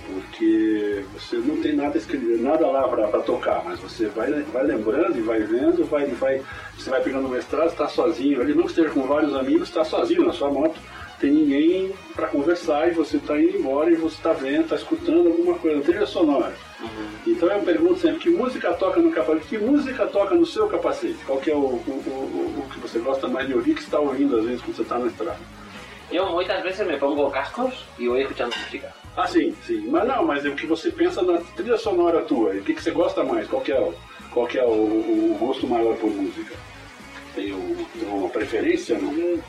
Porque 0.06 1.03
você 1.13 1.36
não 1.38 1.58
tem 1.62 1.74
nada 1.74 1.98
escrito, 1.98 2.41
nada 2.41 2.65
lá 2.68 2.88
para 2.88 3.22
tocar, 3.22 3.63
mas 3.63 3.79
você 3.79 4.08
vai, 4.08 4.32
vai 4.32 4.63
lembrando 4.63 5.18
e 5.18 5.22
vai 5.22 5.39
vendo, 5.39 5.86
vai, 5.86 6.08
vai, 6.08 6.41
você 6.75 6.89
vai 6.89 7.01
pegando 7.01 7.27
uma 7.27 7.38
estrada, 7.38 7.68
está 7.68 7.88
sozinho 7.88 8.41
ali, 8.41 8.56
não 8.56 8.63
que 8.63 8.70
esteja 8.70 8.89
com 8.89 9.01
vários 9.03 9.36
amigos, 9.36 9.68
está 9.68 9.84
sozinho 9.84 10.25
na 10.25 10.34
sua 10.34 10.50
moto, 10.50 10.79
tem 11.20 11.49
e 12.68 12.92
você 12.92 13.18
está 13.18 13.39
indo 13.39 13.58
embora 13.58 13.89
e 13.92 13.96
você 13.96 14.16
está 14.16 14.34
vendo, 14.34 14.63
está 14.63 14.75
escutando 14.75 15.28
alguma 15.28 15.56
coisa, 15.58 15.82
trilha 15.82 16.06
sonora. 16.06 16.54
Então 17.25 17.50
eu 17.50 17.62
pergunto 17.62 18.00
sempre, 18.00 18.20
que 18.20 18.30
música 18.30 18.74
toca 18.74 19.00
no 19.00 19.12
capacete? 19.12 19.48
Que 19.48 19.58
música 19.58 20.06
toca 20.08 20.36
no 20.36 20.46
seu 20.46 20.68
capacete? 20.68 21.18
Qual 21.25 21.39
que 21.39 21.51
é 21.51 21.56
o, 21.56 21.60
o, 21.60 21.63
o, 21.63 22.63
o 22.66 22.70
que 22.70 22.80
você 22.80 23.00
gosta 23.00 23.28
mais 23.28 23.48
de 23.48 23.54
ouvir, 23.54 23.75
que 23.75 23.82
está 23.82 24.00
ouvindo 24.00 24.38
às 24.38 24.46
vezes 24.46 24.62
quando 24.62 24.75
você 24.75 24.82
está 24.82 24.98
na 25.00 25.08
estrada? 25.08 25.39
Yo 26.12 26.25
muchas 26.32 26.63
veces 26.63 26.88
me 26.88 26.98
pongo 26.98 27.30
cascos 27.30 27.86
y 28.00 28.08
voy 28.08 28.22
escuchando 28.22 28.51
música. 28.66 28.92
Ah, 29.16 29.28
sim, 29.28 29.56
sim. 29.68 29.88
Mas 29.89 30.08
não, 30.08 30.25
mas 30.25 30.44
é 30.44 30.50
o 30.50 30.56
que 30.56 30.66
você 30.66 30.89
pensa 30.92 31.22
na 31.22 31.38
trilha 31.56 31.78
sonora 31.78 32.22
tua. 32.24 32.56
E 32.56 32.60
o 32.60 32.63
que, 32.63 32.74
que 32.74 32.82
você 32.82 32.89
gosta 32.89 33.24
mais? 33.24 33.48
Qual 33.48 33.62
que 33.62 33.72
é, 33.72 33.80
o, 33.80 33.94
qual 34.32 34.48
que 34.48 34.58
é 34.58 34.63
o, 34.63 34.70
o- 34.70 35.32
o 35.36 35.38
gosto 35.39 35.68
maior 35.68 35.96
por 35.98 36.10
música? 36.10 36.56
Tem, 37.36 37.51
o- 37.54 37.86
tem 37.94 38.10
uma 38.10 38.28
preferência? 38.30 38.98
Não? 38.98 39.39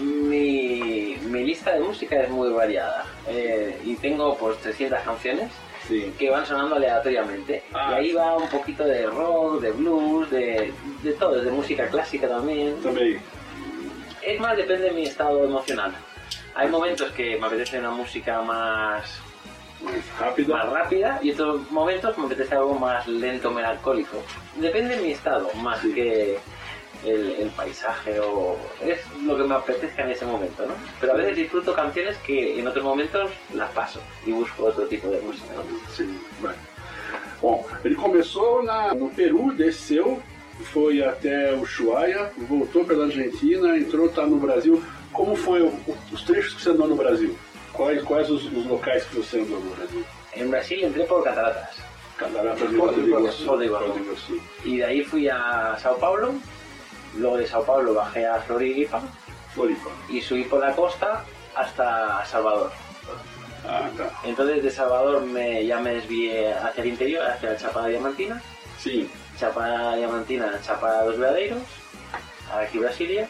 Mi, 0.00 1.16
mi 1.26 1.44
lista 1.44 1.72
de 1.74 1.80
música 1.80 2.20
es 2.22 2.30
muy 2.30 2.50
variada 2.50 3.04
eh, 3.28 3.78
y 3.84 3.94
tengo 3.96 4.36
pues 4.36 4.58
300 4.58 5.00
canciones 5.00 5.50
Sim. 5.86 6.12
que 6.18 6.30
van 6.30 6.46
sonando 6.46 6.76
aleatoriamente. 6.76 7.62
Ah. 7.72 7.90
Y 7.92 7.94
ahí 7.94 8.12
va 8.12 8.36
un 8.36 8.48
poquito 8.48 8.84
de 8.84 9.06
rock, 9.06 9.60
de 9.60 9.70
blues, 9.72 10.30
de, 10.30 10.72
de 11.02 11.12
todo, 11.14 11.40
de 11.42 11.50
música 11.50 11.88
clásica 11.88 12.28
también. 12.28 12.76
Também. 12.82 13.18
Es 14.22 14.40
más, 14.40 14.56
depende 14.56 14.84
de 14.84 14.92
mi 14.92 15.02
estado 15.04 15.44
emocional. 15.44 15.92
Hay 16.54 16.68
momentos 16.68 17.10
que 17.12 17.36
me 17.38 17.46
apetece 17.46 17.78
una 17.78 17.90
música 17.90 18.40
más, 18.42 19.18
rápida. 20.20 20.56
más 20.56 20.68
rápida 20.70 21.18
y 21.22 21.32
otros 21.32 21.70
momentos 21.70 22.16
me 22.18 22.26
apetece 22.26 22.54
algo 22.54 22.74
más 22.74 23.06
lento, 23.08 23.50
melancólico. 23.50 24.22
Depende 24.56 24.96
de 24.96 25.02
mi 25.02 25.12
estado, 25.12 25.50
más 25.54 25.80
Sí. 25.80 25.92
que 25.92 26.38
el, 27.04 27.30
el 27.40 27.48
paisaje 27.50 28.18
o... 28.20 28.56
Es 28.84 28.98
lo 29.24 29.36
que 29.36 29.44
me 29.44 29.54
apetezca 29.54 30.02
en 30.04 30.10
ese 30.10 30.24
momento, 30.24 30.64
¿no? 30.66 30.74
Pero 31.00 31.12
a 31.12 31.16
veces 31.16 31.36
disfruto 31.36 31.72
canciones 31.74 32.16
que 32.18 32.58
en 32.58 32.66
otros 32.66 32.84
momentos 32.84 33.30
las 33.54 33.70
paso 33.72 34.00
y 34.26 34.32
busco 34.32 34.64
otro 34.64 34.86
tipo 34.86 35.08
de 35.08 35.20
música, 35.20 35.48
¿no? 35.54 35.62
Sim, 35.94 36.18
vai. 36.40 36.54
Bom, 37.40 37.66
ele 37.84 37.94
começou 37.96 38.62
na- 38.62 38.94
no 38.94 39.10
Peru, 39.10 39.52
desceu, 39.52 40.22
foi 40.72 41.02
até 41.02 41.52
Ushuaia, 41.54 42.30
voltou 42.48 42.84
pela 42.84 43.06
Argentina, 43.06 43.76
entrou, 43.76 44.08
tá 44.08 44.24
no 44.24 44.36
Brasil. 44.38 44.82
Como 45.12 45.34
foi 45.34 45.60
o- 45.62 45.72
os 46.12 46.22
trechos 46.22 46.54
que 46.54 46.62
você 46.62 46.70
andou 46.70 46.86
no 46.86 46.94
Brasil? 46.96 47.36
Quais, 47.72 48.02
quais 48.04 48.30
os, 48.30 48.44
os 48.44 48.66
locais 48.66 49.04
que 49.04 49.16
você 49.16 49.40
andou 49.40 49.58
no 49.58 49.74
Brasil? 49.74 50.04
En 50.36 50.46
Brasil 50.48 50.86
entré 50.86 51.04
por 51.04 51.22
cataratas. 51.24 51.76
Cataratas 52.16 52.68
de 52.70 52.76
Iguaçu. 52.76 53.44
Foz 53.44 53.58
do 53.58 53.64
Iguaçu. 53.64 53.86
Foz 53.86 53.94
do 53.94 54.00
Iguaçu. 54.04 54.40
Y 54.64 54.82
Luego 57.16 57.36
de 57.36 57.46
Sao 57.46 57.64
Paulo 57.64 57.94
bajé 57.94 58.26
a 58.26 58.40
Floripa. 58.40 59.02
y 60.08 60.20
subí 60.20 60.44
por 60.44 60.60
la 60.60 60.74
costa 60.74 61.24
hasta 61.54 62.24
Salvador. 62.24 62.70
Ah. 63.68 63.88
Entonces 64.24 64.62
de 64.62 64.70
Salvador 64.70 65.20
me, 65.22 65.64
ya 65.66 65.78
me 65.78 65.94
desvié 65.94 66.52
hacia 66.54 66.82
el 66.82 66.88
interior, 66.88 67.24
hacia 67.30 67.50
la 67.50 67.56
Chapada 67.56 67.88
Diamantina. 67.88 68.40
Sim. 68.78 69.06
Chapada 69.38 69.96
Diamantina, 69.96 70.58
Chapada 70.62 71.04
dos 71.04 71.18
Veadeiros, 71.18 71.62
aquí 72.54 72.78
Brasilia. 72.78 73.28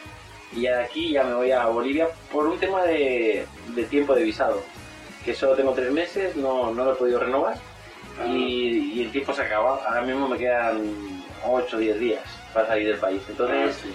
Y 0.53 0.61
ya 0.61 0.77
de 0.77 0.83
aquí 0.83 1.11
ya 1.11 1.23
me 1.23 1.33
voy 1.33 1.51
a 1.51 1.65
Bolivia 1.65 2.07
por 2.31 2.45
un 2.47 2.59
tema 2.59 2.83
de, 2.83 3.45
de 3.69 3.83
tiempo 3.85 4.13
de 4.15 4.23
visado. 4.23 4.61
Que 5.25 5.33
solo 5.33 5.55
tengo 5.55 5.73
tres 5.73 5.91
meses, 5.91 6.35
no, 6.35 6.71
no 6.73 6.85
lo 6.85 6.93
he 6.93 6.95
podido 6.95 7.19
renovar. 7.19 7.57
Ah, 8.19 8.25
Y, 8.27 8.93
y 8.93 9.01
el 9.03 9.11
tiempo 9.11 9.33
se 9.33 9.41
acaba. 9.41 9.81
Ahora 9.87 10.01
mismo 10.01 10.27
me 10.27 10.37
quedan 10.37 11.23
8 11.45 11.75
o 11.75 11.79
10 11.79 11.99
días 11.99 12.23
para 12.53 12.67
salir 12.67 12.87
del 12.87 12.97
país. 12.99 13.21
ah, 13.27 13.31
Entonces 13.31 13.75
sim. 13.75 13.93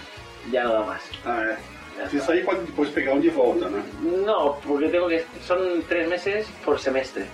ya 0.51 0.65
no 0.65 0.73
da 0.75 0.81
más. 0.81 1.03
Ah, 1.25 1.43
é. 1.43 1.57
Ya 1.99 2.09
Se 2.09 2.17
está. 2.19 2.27
sair 2.29 2.45
pode 2.45 2.61
depois 2.65 2.91
pegar 2.91 3.15
um 3.15 3.21
de 3.21 3.29
volta, 3.31 3.69
né? 3.69 3.83
No, 4.01 4.55
porque 4.67 4.89
tengo 4.89 5.09
que. 5.09 5.25
Son 5.47 5.83
tres 5.89 6.09
meses 6.09 6.47
por 6.65 6.79
semestre. 6.79 7.25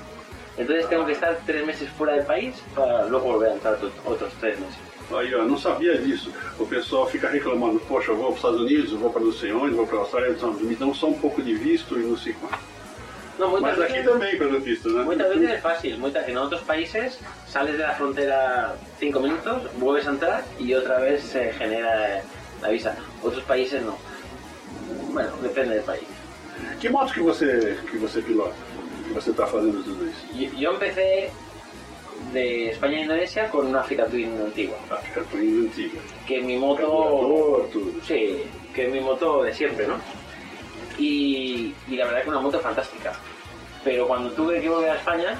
Entonces 0.56 0.88
tengo 0.88 1.04
que 1.04 1.12
estar 1.12 1.36
tres 1.44 1.66
meses 1.66 1.88
fuera 1.98 2.14
del 2.14 2.24
país 2.24 2.54
para 2.74 3.04
luego 3.06 3.26
volver 3.32 3.50
a 3.50 3.54
entrar 3.54 3.74
otros- 4.06 4.32
tres 4.40 4.58
meses. 4.58 4.76
Aí, 5.12 5.34
ó, 5.34 5.44
não 5.44 5.58
sabia 5.58 5.98
disso. 5.98 6.32
O 6.58 6.66
pessoal 6.66 7.06
fica 7.06 7.28
reclamando, 7.28 7.78
poxa, 7.80 8.12
eu 8.12 8.16
vou 8.16 8.26
para 8.26 8.32
os 8.32 8.36
Estados 8.36 8.60
Unidos, 8.62 8.92
eu 8.92 8.98
vou 8.98 9.10
para 9.10 9.20
não 9.22 9.32
sei 9.32 9.52
onde, 9.52 9.74
vou 9.74 9.86
para 9.86 9.98
a 9.98 10.00
Austrália, 10.00 10.30
então, 10.30 10.52
me 10.54 10.74
dão 10.76 10.94
só 10.94 11.08
um 11.08 11.18
pouco 11.18 11.42
de 11.42 11.54
visto 11.54 11.98
e 12.00 12.04
não 12.04 12.16
sei 12.16 12.32
quanto. 12.32 12.58
No, 13.38 13.48
muchas 13.48 13.78
veces, 13.78 14.06
pelo 14.38 14.60
visto, 14.60 14.88
né? 14.90 15.02
muchas 15.02 15.28
veces 15.30 15.50
es 15.50 15.60
fácil. 15.60 15.98
Muchas, 15.98 16.28
en 16.28 16.36
otros 16.36 16.62
países 16.62 17.18
sales 17.48 17.76
de 17.78 17.84
la 17.84 17.94
frontera 17.94 18.74
cinco 18.98 19.20
minutos, 19.20 19.62
vuelves 19.78 20.06
a 20.06 20.10
entrar 20.10 20.44
y 20.58 20.72
otra 20.74 20.98
vez 21.00 21.22
se 21.22 21.52
genera 21.52 22.22
la 22.62 22.68
visa. 22.68 22.96
Otros 23.22 23.42
países 23.44 23.82
no. 23.82 23.96
Bueno, 25.12 25.30
depende 25.42 25.74
del 25.74 25.84
país. 25.84 26.04
Que 26.80 26.88
moto 26.88 27.12
que 27.12 27.20
você, 27.20 27.76
que 27.90 27.98
você 27.98 28.22
pilota? 28.22 28.54
Que 29.06 29.12
você 29.12 29.30
está 29.30 29.46
fazendo 29.46 29.82
tudo 29.82 30.06
isso? 30.06 30.26
Yo, 30.34 30.50
yo 30.58 30.72
empecé 30.72 31.30
de 32.32 32.70
España 32.70 32.98
a 32.98 33.02
Indonesia 33.02 33.50
con 33.50 33.66
una 33.66 33.80
Africa 33.80 34.06
Twin 34.06 34.40
antigua. 34.40 34.76
Fica 35.02 35.22
por 35.22 35.40
indo 35.40 35.68
antiga. 35.68 36.00
Que 36.26 36.40
mi 36.40 36.56
moto. 36.56 37.68
Sí, 38.06 38.44
que 38.74 38.86
es 38.86 38.92
mi 38.92 39.00
moto 39.00 39.42
de 39.42 39.52
siempre, 39.52 39.86
¿no? 39.86 39.98
Y, 40.98 41.74
y 41.88 41.96
la 41.96 42.06
verdad 42.06 42.22
que 42.22 42.28
una 42.30 42.40
moto 42.40 42.60
fantástica. 42.60 43.12
Pero 43.82 44.06
cuando 44.06 44.30
tuve 44.30 44.60
que 44.60 44.68
volver 44.68 44.90
a 44.90 44.96
España, 44.96 45.36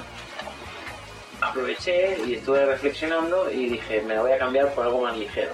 aproveché 1.41 2.17
y 2.25 2.35
estuve 2.35 2.65
reflexionando 2.65 3.49
y 3.51 3.69
dije, 3.69 4.01
me 4.01 4.15
la 4.15 4.21
voy 4.21 4.31
a 4.31 4.37
cambiar 4.37 4.73
por 4.73 4.85
algo 4.85 5.01
más 5.01 5.17
ligero. 5.17 5.53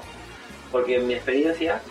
Porque 0.72 0.98
en 0.98 1.08
mi 1.08 1.14
experiencia 1.14 1.82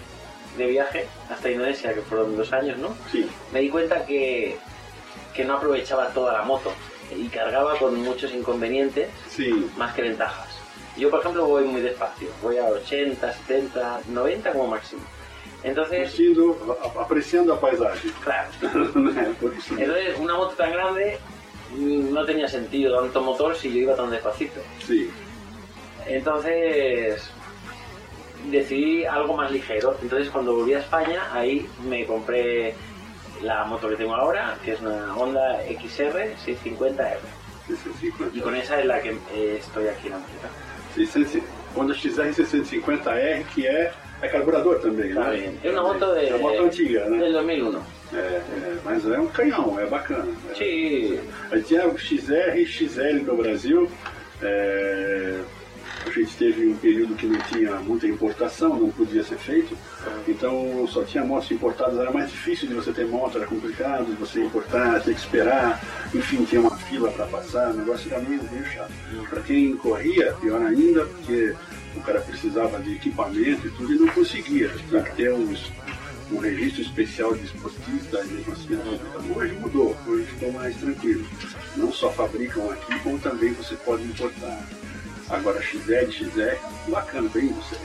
de 0.56 0.66
viaje 0.66 1.06
hasta 1.30 1.50
Indonesia, 1.50 1.94
que 1.94 2.02
fueron 2.02 2.36
dos 2.36 2.52
años, 2.52 2.78
¿no? 2.78 2.94
Sim. 3.10 3.28
Me 3.52 3.60
di 3.60 3.70
cuenta 3.70 4.04
que, 4.04 4.58
que 5.34 5.44
no 5.44 5.54
aprovechaba 5.54 6.08
toda 6.08 6.32
la 6.32 6.42
moto 6.42 6.72
y 7.16 7.28
cargaba 7.28 7.76
con 7.78 7.96
muchos 8.02 8.32
inconvenientes 8.32 9.08
más 9.76 9.94
que 9.94 10.02
ventajas. 10.02 10.48
Yo, 10.96 11.08
por 11.08 11.20
ejemplo, 11.20 11.46
voy 11.46 11.64
muy 11.64 11.80
despacio, 11.80 12.28
voy 12.42 12.58
a 12.58 12.64
80, 12.64 13.32
70, 13.32 14.00
90 14.08 14.52
como 14.52 14.66
máximo. 14.66 15.02
Entonces, 15.62 16.10
Curtindo, 16.10 16.78
apreciando 16.98 17.54
a 17.54 17.60
paisagem. 17.60 18.12
claro, 18.24 18.48
entonces 19.76 20.18
una 20.18 20.34
moto 20.34 20.54
tan 20.54 20.72
grande 20.72 21.18
no 21.76 22.24
tenía 22.24 22.48
sentido 22.48 23.00
tanto 23.00 23.20
motor 23.22 23.54
si 23.54 23.70
yo 23.70 23.78
iba 23.80 23.94
tan 23.94 24.10
despacito. 24.10 24.60
Sim. 24.86 25.10
Entonces 26.06 27.30
decidí 28.50 29.04
algo 29.04 29.36
más 29.36 29.50
ligero. 29.50 29.96
Entonces 30.02 30.30
cuando 30.30 30.54
volví 30.54 30.74
a 30.74 30.78
España, 30.78 31.28
ahí 31.32 31.68
me 31.86 32.06
compré 32.06 32.74
la 33.42 33.64
moto 33.64 33.88
que 33.88 33.96
tengo 33.96 34.14
ahora, 34.14 34.58
que 34.64 34.72
es 34.72 34.80
una 34.80 35.14
Honda 35.16 35.60
XR 35.66 36.34
650R. 36.46 37.18
650. 37.68 38.36
Y 38.36 38.40
con 38.40 38.56
esa 38.56 38.80
es 38.80 38.86
la 38.86 39.00
que 39.00 39.10
eh, 39.34 39.58
estoy 39.60 39.88
aquí 39.88 40.08
en 40.08 40.14
América. 40.14 40.48
600, 40.94 41.42
Honda 41.76 41.94
XR 41.94 42.30
650R, 42.34 43.44
que 43.54 43.66
é, 43.66 43.92
é 44.22 44.28
carburador 44.28 44.80
também, 44.80 45.14
né? 45.14 45.54
Es 45.62 45.70
una 45.70 45.82
moto 45.82 46.04
É 46.14 46.34
uma 46.34 46.50
moto 46.50 46.62
antiga, 46.64 47.08
né? 47.08 47.18
del 47.18 47.32
2001. 47.32 47.78
É, 48.12 48.16
é, 48.16 48.76
mas 48.84 49.06
é 49.08 49.18
um 49.20 49.28
canhão, 49.28 49.78
é 49.78 49.86
bacana. 49.86 50.26
É. 50.58 51.18
A 51.50 51.56
gente 51.56 51.68
tinha 51.68 51.86
o 51.86 51.96
XR 51.96 52.56
e 52.56 52.66
XL 52.66 53.24
no 53.24 53.36
Brasil. 53.36 53.88
é, 54.42 55.40
a 56.18 56.22
gente 56.22 56.36
teve 56.36 56.66
um 56.66 56.76
período 56.76 57.14
que 57.14 57.26
não 57.26 57.38
tinha 57.40 57.76
muita 57.76 58.06
importação, 58.06 58.78
não 58.78 58.90
podia 58.90 59.22
ser 59.22 59.38
feito. 59.38 59.76
Então 60.26 60.86
só 60.88 61.04
tinha 61.04 61.24
motos 61.24 61.50
importadas, 61.50 61.98
era 61.98 62.10
mais 62.10 62.30
difícil 62.30 62.68
de 62.68 62.74
você 62.74 62.92
ter 62.92 63.06
moto, 63.06 63.38
era 63.38 63.46
complicado 63.46 64.06
de 64.06 64.12
você 64.14 64.42
importar, 64.42 65.00
ter 65.02 65.14
que 65.14 65.20
esperar, 65.20 65.80
enfim, 66.14 66.44
tinha 66.44 66.60
uma 66.60 66.76
fila 66.76 67.10
para 67.12 67.26
passar, 67.26 67.70
o 67.70 67.74
negócio 67.74 68.12
era 68.12 68.22
meio, 68.22 68.42
meio 68.50 68.64
chato. 68.66 68.92
Para 69.28 69.42
quem 69.42 69.76
corria, 69.76 70.32
pior 70.40 70.60
ainda, 70.62 71.04
porque 71.04 71.54
o 71.96 72.00
cara 72.00 72.20
precisava 72.20 72.78
de 72.80 72.94
equipamento 72.94 73.66
e 73.66 73.70
tudo 73.70 73.92
e 73.92 73.98
não 73.98 74.08
conseguia. 74.08 74.70
Tinha 74.88 75.02
que 75.02 75.16
ter 75.16 75.32
uns, 75.32 75.70
um 76.32 76.38
registro 76.38 76.82
especial 76.82 77.34
de 77.34 77.44
esportista, 77.44 78.24
e 78.24 78.28
mesmo 78.28 78.52
assim. 78.52 78.78
Hoje 79.34 79.52
mudou, 79.54 79.96
hoje 80.06 80.24
ficou 80.26 80.52
mais 80.52 80.76
tranquilo. 80.76 81.26
Não 81.76 81.92
só 81.92 82.10
fabricam 82.10 82.70
aqui, 82.70 82.98
como 83.00 83.18
também 83.18 83.52
você 83.52 83.74
pode 83.76 84.04
importar. 84.04 84.66
Agora 85.30 85.60
XL, 85.62 86.10
XR, 86.10 86.56
bacana, 86.88 87.28
bem 87.32 87.48
você. 87.48 87.76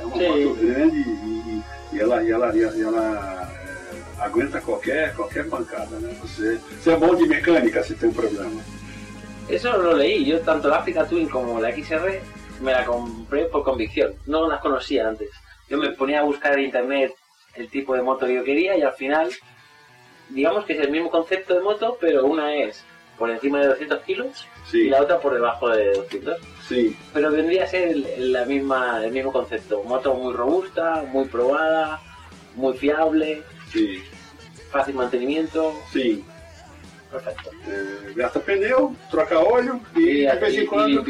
É 0.00 0.04
uma 0.04 0.16
Sim. 0.16 0.44
moto 0.44 0.54
grande 0.60 0.96
e, 0.96 1.10
e- 1.10 1.62
e 1.96 2.00
ela, 2.00 2.22
e 2.22 2.30
ela, 2.30 2.56
e 2.56 2.62
ela, 2.62 2.74
e 2.76 2.82
ela, 2.82 3.52
é, 4.18 4.22
aguenta 4.24 4.60
qualquer, 4.60 5.14
qualquer 5.14 5.48
pancada, 5.48 5.98
né? 5.98 6.16
Você, 6.22 6.56
você 6.80 6.92
é 6.92 6.96
bom 6.96 7.14
de 7.14 7.26
mecânica 7.26 7.82
se 7.82 7.94
tem 7.94 8.08
um 8.08 8.12
problema. 8.14 8.62
eso 9.48 9.70
lo 9.76 9.92
leí. 9.94 10.24
Yo 10.26 10.40
tanto 10.40 10.68
la 10.68 10.78
Africa 10.78 11.06
Twin 11.06 11.28
como 11.28 11.58
la 11.60 11.70
XR 11.72 12.20
me 12.60 12.72
la 12.72 12.84
compré 12.84 13.46
por 13.46 13.64
convicción. 13.64 14.14
No 14.26 14.46
las 14.48 14.60
conocía 14.60 15.08
antes. 15.08 15.30
Yo 15.68 15.78
me 15.78 15.90
ponía 15.92 16.20
a 16.20 16.24
buscar 16.24 16.58
en 16.58 16.66
internet 16.66 17.14
el 17.54 17.68
tipo 17.70 17.94
de 17.94 18.02
moto 18.02 18.26
que 18.26 18.34
yo 18.34 18.44
quería 18.44 18.76
y 18.76 18.82
al 18.82 18.92
final, 18.94 19.30
digamos 20.30 20.64
que 20.64 20.72
es 20.74 20.80
el 20.80 20.90
mismo 20.90 21.10
concepto 21.10 21.54
de 21.54 21.60
moto, 21.62 21.96
pero 22.00 22.24
una 22.26 22.54
es 22.56 22.82
por 23.18 23.30
encima 23.30 23.60
de 23.60 23.68
200 23.68 24.00
kilos 24.02 24.46
y 24.68 24.70
Sim, 24.70 24.90
la 24.90 25.02
otra 25.02 25.18
por 25.18 25.34
debajo 25.34 25.68
de 25.70 25.92
200. 25.92 26.38
sim, 26.66 26.94
Pero 27.12 27.30
vendría 27.30 27.64
a 27.64 27.66
ser 27.66 27.88
el, 27.88 28.32
la 28.32 28.44
misma, 28.44 29.04
el 29.04 29.12
mismo 29.12 29.32
concepto. 29.32 29.82
Moto 29.84 30.14
muy 30.14 30.32
robusta, 30.34 31.04
muy 31.10 31.24
probada, 31.26 32.00
muy 32.54 32.76
fiable, 32.78 33.42
sim, 33.72 34.00
fácil 34.70 34.94
mantenimiento. 34.94 35.74
sim. 35.92 36.22
É, 37.66 38.12
gasta 38.14 38.38
pneu, 38.38 38.94
troca 39.10 39.38
óleo 39.38 39.80
e 39.96 40.24
Y, 40.26 40.30
de 40.30 40.38
vez 40.40 40.54
em 40.58 40.66
quando 40.66 41.02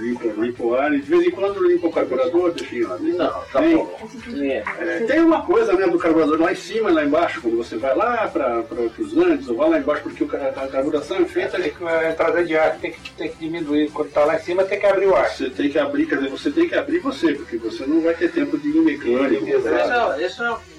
limpa, 0.00 0.26
limpa 0.40 0.62
o 0.62 0.74
ar 0.74 0.92
e 0.94 1.00
de 1.00 1.10
vez 1.10 1.26
em 1.26 1.30
quando 1.30 1.66
limpa 1.66 1.86
o 1.88 1.92
carburador, 1.92 2.52
deixa. 2.52 2.76
No, 2.76 2.98
Tem- 2.98 3.16
tampoco. 3.52 4.08
Bien. 4.28 4.62
É, 4.80 5.00
tem 5.06 5.20
uma 5.20 5.44
coisa 5.44 5.72
né, 5.72 5.86
do 5.88 5.98
carburador 5.98 6.40
lá 6.40 6.52
em 6.52 6.56
cima 6.56 6.90
e 6.90 6.94
lá 6.94 7.04
embaixo, 7.04 7.40
quando 7.40 7.56
você 7.56 7.76
vai 7.76 7.96
lá 7.96 8.28
para 8.28 8.62
os 8.98 9.16
Andes 9.16 9.48
ou 9.48 9.56
vai 9.56 9.70
lá 9.70 9.78
embaixo, 9.78 10.02
porque 10.04 10.22
o 10.24 10.28
car- 10.28 10.52
a 10.56 10.68
carburação 10.68 11.16
é 11.18 11.24
feita 11.24 11.58
Tem 11.58 11.72
que, 11.72 11.84
a 11.84 12.10
entrada 12.10 12.44
de 12.44 12.56
ar 12.56 12.76
tem 12.78 12.92
que, 12.92 13.10
tem 13.12 13.28
que 13.30 13.36
diminuir. 13.38 13.90
Quando 13.90 14.10
tá 14.12 14.24
lá 14.24 14.36
em 14.36 14.40
cima 14.40 14.64
tem 14.64 14.78
que 14.78 14.86
abrir 14.86 15.06
o 15.06 15.14
ar. 15.16 15.28
Você 15.28 15.50
tem 15.50 15.68
que 15.68 15.78
abrir, 15.78 16.06
quer 16.06 16.16
dizer, 16.16 16.30
você 16.30 16.50
tem 16.50 16.68
que 16.68 16.74
abrir 16.76 17.00
você, 17.00 17.34
porque 17.34 17.56
você 17.56 17.84
não 17.84 18.00
vai 18.00 18.14
ter 18.14 18.30
tempo 18.30 18.56
de 18.58 18.68
ir 18.68 18.80
mecânico. 18.80 19.48
Exato. 19.48 20.20
Eso, 20.20 20.44
eso 20.44 20.77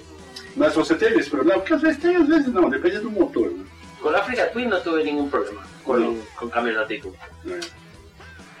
Mas 0.56 0.74
você 0.74 0.94
teve 0.94 1.20
esse 1.20 1.30
problema? 1.30 1.60
Porque 1.60 1.74
às 1.74 1.80
vezes 1.82 2.00
tem, 2.00 2.16
às 2.16 2.26
vezes 2.28 2.52
não, 2.52 2.68
depende 2.68 2.98
do 2.98 3.10
motor. 3.10 3.50
Né? 3.50 3.64
con 4.00 4.12
la 4.12 4.20
Africa 4.20 4.46
Twin 4.50 4.66
no 4.70 4.80
tuve 4.80 5.04
ningún 5.04 5.28
problema 5.28 5.62
con, 5.84 6.00
No. 6.02 6.24
con 6.34 6.48
cambios 6.48 6.74
de 6.76 6.82
actitud. 6.82 7.12
É. 7.46 7.60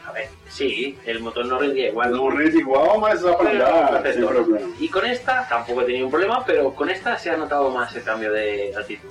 A 0.06 0.12
ver, 0.12 0.28
sí, 0.50 0.98
el 1.06 1.20
motor 1.20 1.46
no 1.46 1.58
rendía 1.58 1.88
igual. 1.88 2.10
Não 2.10 2.28
rende 2.28 2.58
igual, 2.58 2.98
mas 3.00 3.20
sem 3.20 3.30
perfecto. 3.32 4.26
problema. 4.28 4.68
Y 4.78 4.88
con 4.90 5.06
esta 5.06 5.48
tampoco 5.48 5.80
he 5.80 5.86
tenido 5.86 6.04
un 6.04 6.10
problema, 6.10 6.44
pero 6.44 6.74
con 6.74 6.90
esta 6.90 7.16
se 7.16 7.30
ha 7.30 7.38
notado 7.38 7.70
más 7.70 7.94
el 7.96 8.02
cambio 8.02 8.30
de 8.32 8.74
actitud. 8.78 9.08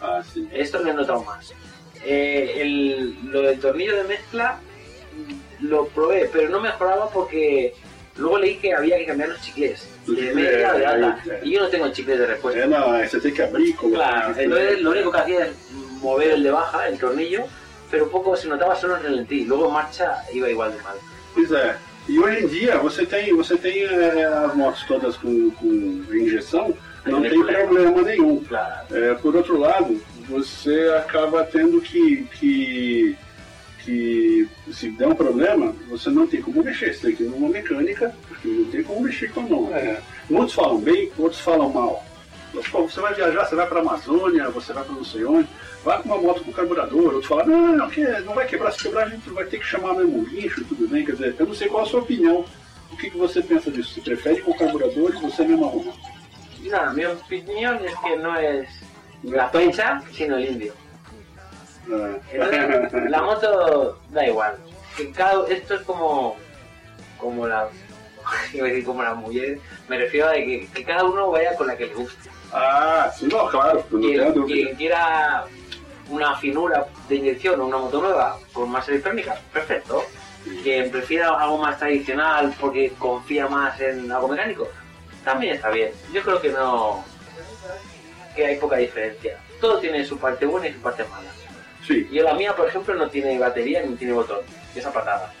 Ah, 0.00 0.22
sim. 0.22 0.46
Esto 0.52 0.78
lo 0.82 0.90
he 0.90 0.94
notado 0.94 1.24
más. 1.24 1.52
Eh, 2.04 2.52
el- 2.62 3.16
lo 3.32 3.42
del 3.42 3.58
tornillo 3.58 3.96
de 3.96 4.04
mezcla 4.04 4.60
lo 5.60 5.86
probé, 5.88 6.30
pero 6.32 6.48
no 6.48 6.60
mejoraba 6.60 7.10
porque 7.10 7.74
luego 8.16 8.38
leí 8.38 8.56
que 8.58 8.72
había 8.72 8.98
que 8.98 9.06
cambiar 9.06 9.30
los 9.30 9.40
chicles 9.42 9.80
Sí, 9.80 9.88
media 10.10 10.72
o 10.72 10.76
de 10.76 10.82
eh, 10.82 10.86
alta. 10.86 11.22
eh. 11.26 11.40
Y 11.44 11.50
yo 11.52 11.60
no 11.60 11.68
tengo 11.68 11.92
chicles 11.94 12.18
de. 12.18 12.60
É, 12.60 12.66
não, 12.66 12.94
é, 12.94 13.06
você 13.06 13.20
tem 13.20 13.32
que 13.32 13.42
abrir, 13.42 13.74
colocar. 13.74 14.10
Claro, 14.10 14.40
entonces 14.40 14.80
lo 14.82 14.90
único 14.90 15.10
que 15.10 15.18
hacía 15.18 15.46
es 15.46 15.52
mover 16.00 16.30
el 16.32 16.42
de 16.42 16.50
baja, 16.50 16.88
el 16.88 16.98
tornillo, 16.98 17.44
pero 17.90 18.08
poco 18.08 18.36
se 18.36 18.48
notaba 18.48 18.74
solo 18.76 18.96
en 18.96 19.02
ralentí. 19.02 19.44
Luego 19.44 19.66
en 19.68 19.74
marcha 19.74 20.22
iba 20.32 20.48
igual 20.48 20.72
de 20.72 20.82
mal. 20.82 20.96
Pois 21.34 21.50
é. 21.52 21.76
E 22.08 22.18
hoje 22.18 22.44
em 22.44 22.48
dia 22.48 22.78
você 22.78 23.06
tem, 23.06 23.34
você 23.36 23.56
tem 23.56 23.84
é, 23.84 24.24
as 24.24 24.54
motos 24.54 24.82
todas 24.84 25.16
com, 25.16 25.50
com 25.52 25.66
injeção, 26.12 26.74
não 27.06 27.22
tem 27.22 27.44
problema 27.44 28.02
nenhum. 28.02 28.42
Claro. 28.44 28.86
É, 28.90 29.14
por 29.14 29.36
outro 29.36 29.58
lado, 29.58 30.00
você 30.28 30.92
acaba 30.98 31.44
tendo 31.44 31.80
que, 31.80 32.26
que, 32.38 33.16
que 33.84 34.48
se 34.72 34.90
der 34.90 35.08
um 35.08 35.14
problema, 35.14 35.74
você 35.88 36.10
não 36.10 36.26
tem 36.26 36.42
como 36.42 36.62
mexer, 36.62 36.94
você 36.94 37.08
tem 37.08 37.16
que 37.16 37.22
ir 37.22 37.26
numa 37.28 37.48
mecânica, 37.48 38.14
porque 38.28 38.48
não 38.48 38.64
tem 38.66 38.82
como 38.82 39.02
mexer 39.02 39.30
com 39.32 39.40
a 39.40 39.42
mão. 39.44 39.74
É. 39.74 40.00
Muitos 40.28 40.54
falam 40.54 40.78
bem, 40.78 41.10
outros 41.18 41.40
falam 41.40 41.70
mal. 41.70 42.04
Mas, 42.52 42.66
pô, 42.68 42.82
você 42.82 43.00
vai 43.00 43.14
viajar, 43.14 43.44
você 43.44 43.54
vai 43.54 43.66
para 43.66 43.78
a 43.78 43.82
Amazônia, 43.82 44.50
você 44.50 44.72
vai 44.72 44.84
para 44.84 44.94
não 44.94 45.04
sei 45.04 45.24
onde, 45.24 45.48
vai 45.84 46.02
com 46.02 46.08
uma 46.08 46.18
moto 46.18 46.44
com 46.44 46.52
carburador, 46.52 47.14
outros 47.14 47.26
falam, 47.26 47.46
não, 47.46 47.76
não, 47.76 47.90
que 47.90 48.04
não 48.04 48.34
vai 48.34 48.46
quebrar, 48.46 48.72
se 48.72 48.82
quebrar 48.82 49.06
a 49.06 49.08
gente 49.08 49.30
vai 49.30 49.44
ter 49.44 49.58
que 49.58 49.66
chamar 49.66 49.94
mesmo 49.94 50.24
guincho, 50.24 50.64
tudo 50.64 50.88
bem, 50.88 51.04
quer 51.04 51.12
dizer, 51.12 51.36
eu 51.38 51.46
não 51.46 51.54
sei 51.54 51.68
qual 51.68 51.84
a 51.84 51.86
sua 51.86 52.00
opinião. 52.00 52.44
O 52.92 52.96
que, 52.96 53.08
que 53.08 53.16
você 53.16 53.40
pensa 53.40 53.70
disso? 53.70 53.94
Você 53.94 54.00
prefere 54.00 54.42
com 54.42 54.52
carburador 54.52 55.14
e 55.14 55.20
você 55.20 55.44
mesmo 55.44 55.64
arruma? 55.64 55.92
No, 56.62 56.92
mi 56.92 57.06
opinión 57.06 57.82
es 57.84 57.94
que 58.00 58.16
no 58.16 58.36
es 58.36 58.68
la 59.22 59.48
fecha, 59.48 60.02
sino 60.12 60.36
el 60.36 60.50
indio. 60.50 60.74
La 63.08 63.22
moto 63.22 63.98
da 64.10 64.26
igual. 64.26 64.56
Que 64.96 65.10
cada, 65.12 65.46
esto 65.48 65.74
es 65.74 65.82
como, 65.82 66.36
como 67.18 67.46
la, 67.46 67.68
iba 68.52 68.66
a 68.66 68.68
decir 68.68 68.84
como 68.84 69.02
las 69.02 69.16
mujeres, 69.16 69.60
me 69.88 69.98
refiero 69.98 70.28
a 70.28 70.34
que, 70.34 70.68
que 70.72 70.84
cada 70.84 71.04
uno 71.04 71.30
vaya 71.30 71.56
con 71.56 71.66
la 71.66 71.76
que 71.76 71.86
le 71.86 71.94
guste. 71.94 72.30
Ah, 72.52 73.10
sim, 73.16 73.28
não, 73.28 73.48
claro, 73.48 73.84
Quien, 73.88 74.44
quien 74.44 74.74
quiera 74.74 75.44
una 76.08 76.34
finura 76.36 76.86
de 77.08 77.14
inyección 77.14 77.60
o 77.60 77.66
una 77.66 77.78
moto 77.78 78.00
nueva 78.00 78.38
con 78.52 78.68
más 78.68 78.88
electrónica, 78.88 79.38
perfecto. 79.52 80.04
Quien 80.62 80.90
prefiera 80.90 81.38
algo 81.38 81.58
más 81.58 81.78
tradicional 81.78 82.52
porque 82.58 82.92
confía 82.98 83.46
más 83.46 83.80
en 83.80 84.10
algo 84.10 84.26
mecánico, 84.26 84.68
también 85.24 85.54
está 85.54 85.70
bien. 85.70 85.92
Yo 86.12 86.22
creo 86.22 86.40
que 86.40 86.50
no, 86.50 87.04
que 88.34 88.46
hay 88.46 88.56
poca 88.56 88.76
diferencia. 88.76 89.38
Todo 89.60 89.78
tiene 89.78 90.04
su 90.04 90.18
parte 90.18 90.46
buena 90.46 90.66
y 90.68 90.72
su 90.72 90.80
parte 90.80 91.04
mala. 91.04 91.30
Yo 92.10 92.22
la 92.22 92.34
mía, 92.34 92.54
por 92.54 92.68
ejemplo, 92.68 92.94
no 92.94 93.08
tiene 93.08 93.38
batería 93.38 93.82
ni 93.82 93.94
tiene 93.96 94.12
botón. 94.12 94.38
Esa 94.74 94.92
patada. 94.92 95.32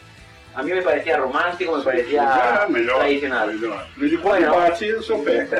A 0.54 0.62
mí 0.64 0.72
me 0.72 0.82
parecía 0.82 1.16
romántico, 1.16 1.76
me 1.76 1.82
parecía 1.84 2.24
tradicional. 2.98 3.56
Bueno. 4.20 4.46
no. 4.48 4.54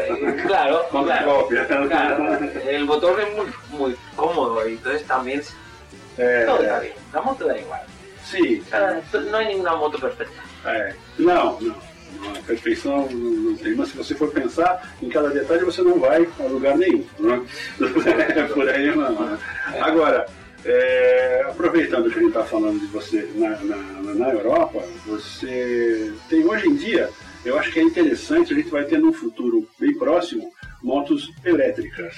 Eh, 0.01 0.37
Claro, 0.47 0.87
claro, 0.91 1.49
claro. 1.89 2.39
El 2.69 2.85
botón 2.87 3.21
es 3.21 3.37
muy, 3.37 3.47
muy 3.79 3.97
cómodo 4.17 4.67
y 4.69 4.73
entonces 4.73 5.05
también 5.07 5.43
É, 6.19 6.45
todo 6.45 6.61
está 6.63 6.81
bien. 6.81 6.95
La 7.15 7.21
moto 7.23 7.47
da 7.47 7.57
igual. 7.57 7.81
sea, 8.69 9.01
no 9.31 9.37
hay 9.39 9.47
ninguna 9.49 9.77
moto 9.77 9.99
perfecta. 9.99 10.43
é. 10.67 10.93
Não, 11.19 11.59
não. 11.61 11.77
A 12.37 12.43
perfeição 12.45 13.09
não, 13.11 13.57
tem, 13.57 13.75
mas 13.77 13.89
se 13.91 13.97
você 13.97 14.15
for 14.15 14.31
pensar 14.33 14.83
em 15.01 15.09
cada 15.09 15.31
detalhe, 15.31 15.65
você 15.65 15.81
não 15.83 15.99
vai 15.99 16.29
a 16.41 16.43
lugar 16.43 16.77
nenhum. 16.77 17.07
Né? 17.21 17.41
Por 18.53 18.69
aí 18.69 18.95
não. 18.95 19.39
Agora, 19.81 20.27
é, 20.65 21.45
aproveitando 21.49 22.11
que 22.11 22.19
a 22.19 22.23
gente 22.23 22.29
está 22.29 22.45
falando 22.45 22.81
de 22.81 22.87
você 22.87 23.31
na, 23.35 23.51
na, 23.61 24.15
na 24.15 24.29
Europa, 24.31 24.83
você 25.07 26.13
tem 26.29 26.45
hoje 26.45 26.69
em 26.69 26.77
dia, 26.77 27.11
eu 27.45 27.59
acho 27.59 27.73
que 27.73 27.81
é 27.81 27.83
interessante, 27.83 28.53
a 28.53 28.57
gente 28.57 28.71
vai 28.71 28.85
ter 28.85 28.99
num 28.99 29.13
futuro 29.13 29.69
bem 29.79 29.95
próximo, 29.95 30.53
motos 30.83 31.31
elétricas. 31.45 32.15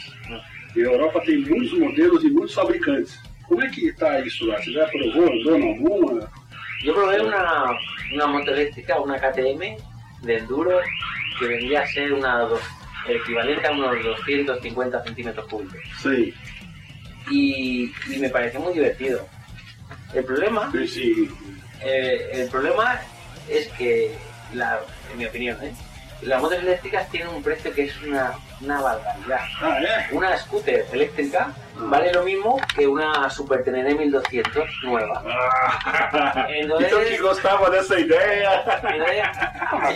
E 0.75 0.81
a 0.81 0.85
Europa 0.85 1.21
tem 1.25 1.39
muitos 1.39 1.73
modelos 1.79 2.25
e 2.25 2.31
muitos 2.31 2.55
fabricantes. 2.55 3.19
Como 3.47 3.63
é 3.63 3.69
que 3.69 3.89
está 3.89 4.21
isso 4.21 4.47
lá? 4.47 4.61
Você 4.61 4.73
já 4.73 4.87
provou, 4.87 5.33
andou 5.33 5.59
em 5.59 5.75
alguma? 5.75 6.31
Yo 6.83 6.95
probé 6.95 7.21
una, 7.23 7.79
una 8.13 8.27
moto 8.27 8.51
eléctrica, 8.51 9.01
una 9.01 9.17
KTM 9.17 9.77
de 10.23 10.39
enduro 10.39 10.81
que 11.39 11.47
vendría 11.47 11.83
a 11.83 11.87
ser 11.87 12.11
el 12.11 13.17
equivalente 13.17 13.67
a 13.69 13.71
unos 13.71 14.03
250 14.03 15.05
centímetros 15.05 15.47
cúbicos. 15.47 15.81
Sei. 16.01 16.35
Y, 17.31 17.93
y 18.11 18.19
me 18.19 18.29
pareció 18.29 18.61
muy 18.61 18.75
divertido. 18.75 19.27
El 20.15 20.25
problema 20.25 20.71
Eh, 21.85 22.31
el 22.33 22.49
problema 22.49 23.01
es 23.49 23.69
que, 23.69 24.15
la, 24.55 24.81
en 25.13 25.19
mi 25.19 25.27
opinión, 25.27 25.57
¿eh? 25.63 25.73
Las 26.23 26.41
motos 26.41 26.59
eléctricas 26.59 27.09
tienen 27.11 27.29
un 27.35 27.43
precio 27.43 27.73
que 27.73 27.85
es 27.85 28.03
una, 28.03 28.33
una 28.61 28.81
barbaridad. 28.81 29.41
ah, 29.61 29.79
é? 29.83 30.09
Una 30.15 30.37
scooter 30.39 30.87
eléctrica 30.93 31.51
vale 31.75 32.13
lo 32.13 32.23
mismo 32.23 32.61
que 32.77 32.87
una 32.87 33.29
Super 33.31 33.65
Tenere 33.65 33.95
1200 33.95 34.69
nueva. 34.85 35.23
Ah, 35.27 36.47
Entonces- 36.49 36.87
então 36.93 37.05
que 37.05 37.17
gostava 37.19 37.71
dessa 37.71 37.99
ideia. 37.99 38.63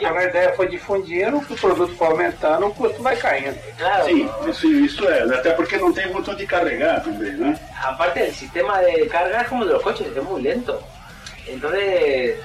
Yo- 0.00 0.08
quando 0.08 0.18
a 0.18 0.24
ideia 0.24 0.52
foi 0.54 0.68
difundindo, 0.68 1.36
o 1.38 1.56
produto 1.56 1.94
foi 1.96 2.06
aumentando, 2.08 2.66
o 2.66 2.74
custo 2.74 3.02
vai 3.02 3.16
caindo. 3.16 3.56
claro, 3.78 4.06
Sim, 4.06 4.28
isso, 4.48 4.66
isso 4.68 5.08
é, 5.08 5.22
até 5.22 5.50
porque 5.52 5.76
não 5.76 5.92
tem 5.92 6.08
botão 6.08 6.34
de 6.34 6.46
carregar 6.46 7.02
também, 7.02 7.32
né? 7.34 7.58
aparte 7.82 8.18
el 8.20 8.32
sistema 8.32 8.78
de 8.80 9.06
carga 9.06 9.42
es 9.42 9.48
como 9.48 9.62
el 9.62 9.68
de 9.68 9.74
los 9.74 9.82
coches, 9.82 10.06
es 10.16 10.22
muy 10.24 10.42
lento. 10.42 10.82
Entonces, 11.46 12.40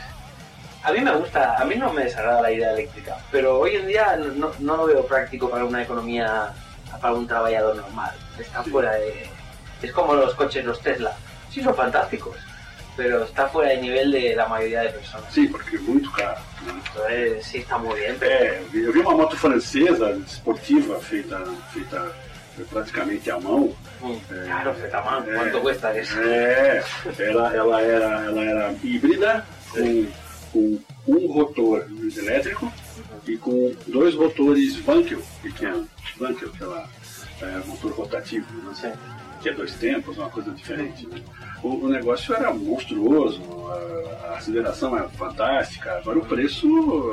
a 0.84 0.92
mí 0.92 1.00
me 1.02 1.12
gusta, 1.16 1.56
a 1.58 1.66
mí 1.66 1.76
no 1.76 1.92
me 1.94 2.04
desagrada 2.06 2.42
la 2.42 2.52
idea 2.52 2.72
eléctrica, 2.74 3.18
pero 3.32 3.60
hoy 3.60 3.76
en 3.76 3.88
día 3.88 4.16
no, 4.18 4.52
no 4.60 4.78
lo 4.78 4.86
veo 4.86 5.06
práctico 5.06 5.50
para 5.50 5.66
una 5.66 5.84
economía, 5.84 6.52
para 7.00 7.14
un 7.14 7.28
trabajador 7.28 7.76
normal. 7.76 8.12
Está 8.40 8.64
fuera 8.64 8.94
de... 8.94 9.30
Es 9.82 9.92
como 9.92 10.14
los 10.16 10.34
coches, 10.36 10.64
los 10.66 10.80
Tesla. 10.82 11.16
Sí, 11.52 11.62
son 11.62 11.76
fantásticos, 11.76 12.36
pero 12.96 13.24
está 13.24 13.48
fuera 13.48 13.72
de 13.72 13.78
nivel 13.82 14.12
de 14.12 14.36
la 14.36 14.48
mayoría 14.48 14.82
de 14.82 14.90
personas. 14.90 15.32
Sim, 15.34 15.48
porque 15.50 15.76
é 15.76 15.80
muito 15.80 16.12
caro. 16.14 16.40
Né? 16.66 16.74
Entonces, 16.88 17.46
sí 17.46 17.58
está 17.60 17.78
muy 17.78 18.00
bien, 18.00 18.16
pero... 18.20 18.32
É, 18.34 18.62
eu 18.74 18.92
vi 18.94 19.00
uma 19.00 19.14
moto 19.16 19.36
francesa, 19.36 20.12
esportiva, 20.28 21.00
feita, 21.00 21.44
feita 21.74 22.12
praticamente 22.70 23.30
à 23.32 23.40
mão. 23.40 23.74
Mm, 24.02 24.20
Claro, 24.46 24.74
Fetaman, 24.76 25.24
É. 25.28 25.36
¿cuánto 25.36 25.62
cuesta 25.62 25.98
eso? 25.98 26.20
É, 26.22 26.84
ela, 27.20 27.56
ela, 27.56 27.82
era, 27.82 28.26
ela 28.26 28.42
era 28.44 28.74
híbrida, 28.84 29.46
com, 29.72 30.08
com 30.52 30.80
um 31.08 31.28
rotor 31.28 31.86
elétrico 32.18 32.72
e 33.28 33.38
com 33.38 33.74
dois 33.88 34.14
rotores 34.16 34.86
Wankel 34.88 35.22
pequenos. 35.42 35.88
Wankel, 36.20 36.50
aquela 36.54 36.90
é, 37.42 37.68
motor 37.68 37.92
rotativo, 37.94 38.46
né? 38.64 38.74
Sí. 38.74 38.92
que 39.42 39.50
é 39.50 39.54
dois 39.54 39.74
tempos, 39.76 40.18
uma 40.18 40.30
coisa 40.30 40.52
diferente. 40.52 41.08
né? 41.08 41.22
O, 41.64 41.86
o 41.86 41.90
negócio 41.90 42.34
era 42.36 42.52
monstruoso, 42.54 43.42
a, 43.70 44.28
a 44.34 44.38
aceleração 44.38 44.98
é 44.98 45.08
fantástica, 45.10 45.92
agora 45.98 46.20
o 46.20 46.26
preço 46.26 46.68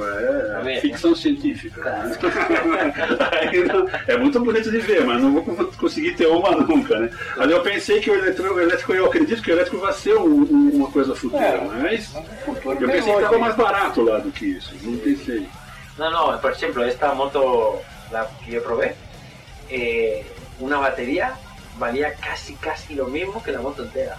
é 0.05 0.61
vendo? 0.65 0.81
ficção 0.81 1.15
científica. 1.15 1.83
né? 1.85 2.17
Não- 3.67 3.89
é 4.07 4.17
muito 4.19 4.41
bonito 4.41 4.71
de 4.71 4.79
ver, 4.79 5.05
mas 5.05 5.23
não 5.23 5.33
vou 5.43 5.68
conseguir 5.79 6.15
ter 6.17 6.27
uma 6.27 6.51
nunca, 6.51 6.99
né? 6.99 7.11
Mas 7.37 7.51
eu 7.51 7.63
pensei 7.63 8.01
que 8.01 8.11
o 8.11 8.15
eletro- 8.15 8.55
o 8.55 8.61
elétrico, 8.61 8.93
eu 8.93 9.07
acredito 9.07 9.43
que 9.43 9.51
o 9.51 9.55
elétrico 9.55 9.79
vai 9.79 9.93
ser 9.93 10.17
um- 10.17 10.43
um- 10.43 10.71
uma 10.75 10.91
coisa 10.91 11.15
futura, 11.15 11.43
É. 11.45 11.61
mas 11.61 12.07
Futuro 12.45 12.79
eu 12.81 12.89
pensei 12.89 13.13
que 13.13 13.19
estava 13.19 13.39
mais 13.39 13.57
barato 13.57 14.03
lá 14.03 14.19
do 14.19 14.31
que 14.31 14.47
isso, 14.47 14.75
não 14.83 14.99
pensei. 14.99 15.49
No, 15.97 16.11
no, 16.11 16.39
por 16.39 16.53
ejemplo, 16.53 16.85
esta 16.85 17.13
moto, 17.15 17.81
la 18.13 18.27
que 18.45 18.53
yo 18.53 18.63
probé, 18.63 18.95
eh, 19.71 20.25
una 20.61 20.79
batería 20.79 21.35
valía 21.79 22.15
casi, 22.15 22.55
casi 22.57 22.95
lo 22.95 23.07
mismo 23.07 23.43
que 23.43 23.53
la 23.53 23.61
moto 23.61 23.83
entera. 23.85 24.17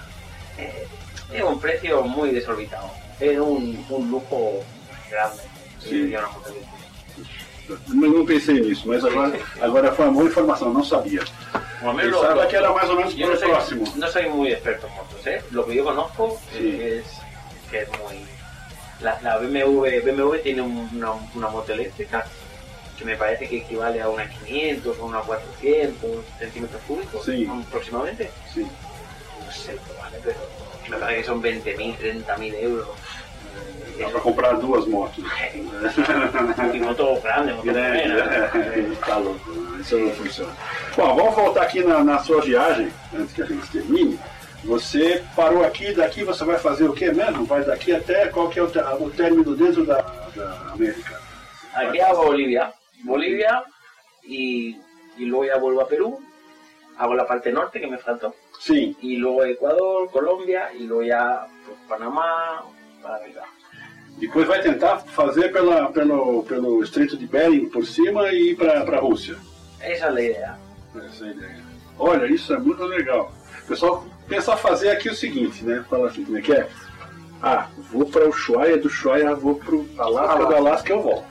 Eh, 0.58 0.88
era 1.34 1.46
un 1.46 1.60
precio 1.60 2.02
muy 2.04 2.32
desorbitado. 2.32 2.90
Era 3.20 3.42
un, 3.44 3.86
un 3.90 4.10
lujo 4.12 4.64
grande. 5.10 5.44
Sí. 5.80 6.14
una 6.14 6.28
moto 6.28 6.54
Mas 7.88 8.12
não 8.12 8.26
pensei 8.26 8.60
nisso, 8.62 8.88
mas 8.88 9.04
agora, 9.06 9.40
agora 9.62 9.92
foi 9.92 10.06
uma 10.06 10.14
boa 10.14 10.26
informação, 10.28 10.74
não 10.74 10.84
sabia. 10.84 11.22
Pensaba 11.96 12.46
que 12.48 12.56
era 12.56 12.74
más 12.74 12.90
o 12.90 12.96
menos 12.96 13.14
por 13.14 13.28
no 13.30 13.38
soy, 13.38 13.50
próximo. 13.50 13.94
no 13.96 14.08
soy 14.08 14.28
muy 14.30 14.52
experto 14.52 14.88
en 14.88 14.94
motos, 14.96 15.28
¿eh? 15.28 15.42
Lo 15.52 15.66
que 15.66 15.76
yo 15.76 15.84
conozco 15.86 16.40
Sí. 16.58 16.78
es 16.82 17.06
que 17.72 17.80
es 17.82 17.90
muy... 18.00 18.26
La, 19.02 19.18
la 19.22 19.38
BMW, 19.38 20.02
BMW 20.04 20.38
tiene 20.44 20.62
un- 20.62 20.90
una, 20.94 21.12
una 21.36 21.48
moto 21.48 21.72
eléctrica 21.72 22.26
que 22.98 23.06
me 23.06 23.16
parece 23.16 23.48
que 23.48 23.58
equivale 23.60 24.02
a 24.02 24.10
unas 24.10 24.30
500 24.40 24.98
o 25.00 25.06
unas 25.06 25.24
400 25.26 26.10
centímetros 26.38 26.82
cúbicos 26.86 27.24
Sí. 27.26 27.48
aproximadamente. 27.68 28.30
Sim. 28.54 28.68
No 29.46 29.52
sé 29.54 29.78
vale, 29.98 30.18
pero 30.24 30.38
me 30.90 30.98
parece 30.98 31.22
que 31.22 31.28
son 31.28 31.42
20.000, 31.42 31.98
30.000 31.98 32.54
euros. 32.56 32.88
Dá 34.00 34.10
para 34.10 34.22
comprar 34.22 34.54
duas 34.58 34.86
motos. 34.88 35.24
Moto 36.80 37.20
grande, 37.22 37.54
moto 37.54 37.64
Grande, 37.64 38.14
buena. 38.14 38.26
né? 38.26 38.98
Tá 39.06 39.18
louco, 39.18 39.52
isso 39.80 39.98
não 39.98 40.12
funciona. 40.12 40.54
Bom, 40.96 41.16
vamos 41.16 41.36
voltar 41.36 41.64
aqui 41.64 41.84
na, 41.84 42.04
na 42.04 42.20
sua 42.20 42.42
viagem, 42.42 42.92
antes 43.14 43.34
que 43.34 43.42
a 43.42 43.46
gente 43.46 43.70
termine. 43.72 44.20
Você 44.64 45.24
parou 45.36 45.64
aqui, 45.64 45.94
daqui 45.94 46.24
você 46.24 46.44
vai 46.44 46.58
fazer 46.58 46.88
o 46.90 46.94
que 46.94 47.10
mesmo? 47.12 47.46
Vai 47.46 47.64
daqui 47.64 47.94
até 47.94 48.28
qual 48.28 48.50
que 48.50 48.60
é 48.60 48.64
o, 48.64 48.68
o 48.68 49.10
término 49.10 49.56
dentro 49.56 49.86
da, 49.86 50.02
da 50.36 50.72
América? 50.74 51.20
Aquí 51.74 52.02
a 52.02 52.14
Bolivia. 52.14 52.74
Bolivia 53.04 53.64
y, 54.24 54.78
y 55.18 55.26
luego 55.26 55.46
ya 55.46 55.58
vuelvo 55.58 55.82
a 55.82 55.88
Perú, 55.88 56.20
hago 56.98 57.14
la 57.16 57.26
parte 57.26 57.52
norte 57.52 57.80
que 57.80 57.88
me 57.88 57.98
faltó. 57.98 58.36
Sim. 58.60 58.96
Y 59.02 59.16
luego 59.16 59.46
Ecuador, 59.46 60.12
Colombia 60.12 60.70
y 60.78 60.84
luego 60.84 61.04
ya 61.04 61.48
pues, 61.66 61.78
Panamá 61.88 62.62
para 63.02 63.16
arriba. 63.16 63.44
Depois 64.20 64.48
vai 64.48 64.62
tentar 64.62 65.00
fazer 65.00 65.52
pela, 65.52 65.92
pelo, 65.92 66.44
pelo 66.44 66.84
Estreito 66.84 67.18
de 67.18 67.26
Bering 67.26 67.70
por 67.70 67.86
cima 67.86 68.30
e 68.30 68.52
ir 68.52 68.56
para 68.56 68.82
a 68.82 69.00
Rússia. 69.00 69.38
Esa 69.82 70.08
es 70.08 70.14
la 70.14 70.22
idea. 70.22 70.60
Essa 70.96 71.26
é 71.26 71.30
a 71.30 71.32
ideia. 71.32 71.64
Olha, 71.98 72.26
isso 72.26 72.54
é 72.54 72.58
muito 72.60 72.84
legal. 72.84 73.32
O 73.64 73.68
pessoal 73.68 74.06
pensa 74.28 74.58
fazer 74.58 74.90
aqui 74.90 75.10
o 75.10 75.16
seguinte, 75.16 75.64
né? 75.64 75.86
Fala 75.90 76.10
assim, 76.10 76.26
como 76.26 76.38
é 76.38 76.42
que 76.42 76.52
é? 76.52 76.68
Ah, 77.42 77.68
vou 77.92 78.06
para 78.06 78.26
o 78.26 78.30
Ushuaia, 78.30 78.78
do 78.78 78.88
Ushuaia 78.88 79.34
vou 79.36 79.56
para 79.56 79.76
o 79.76 79.88
Alasca, 79.98 80.46
do 80.46 80.56
Alasca 80.56 80.92
eu 80.92 81.02
volto. 81.02 81.26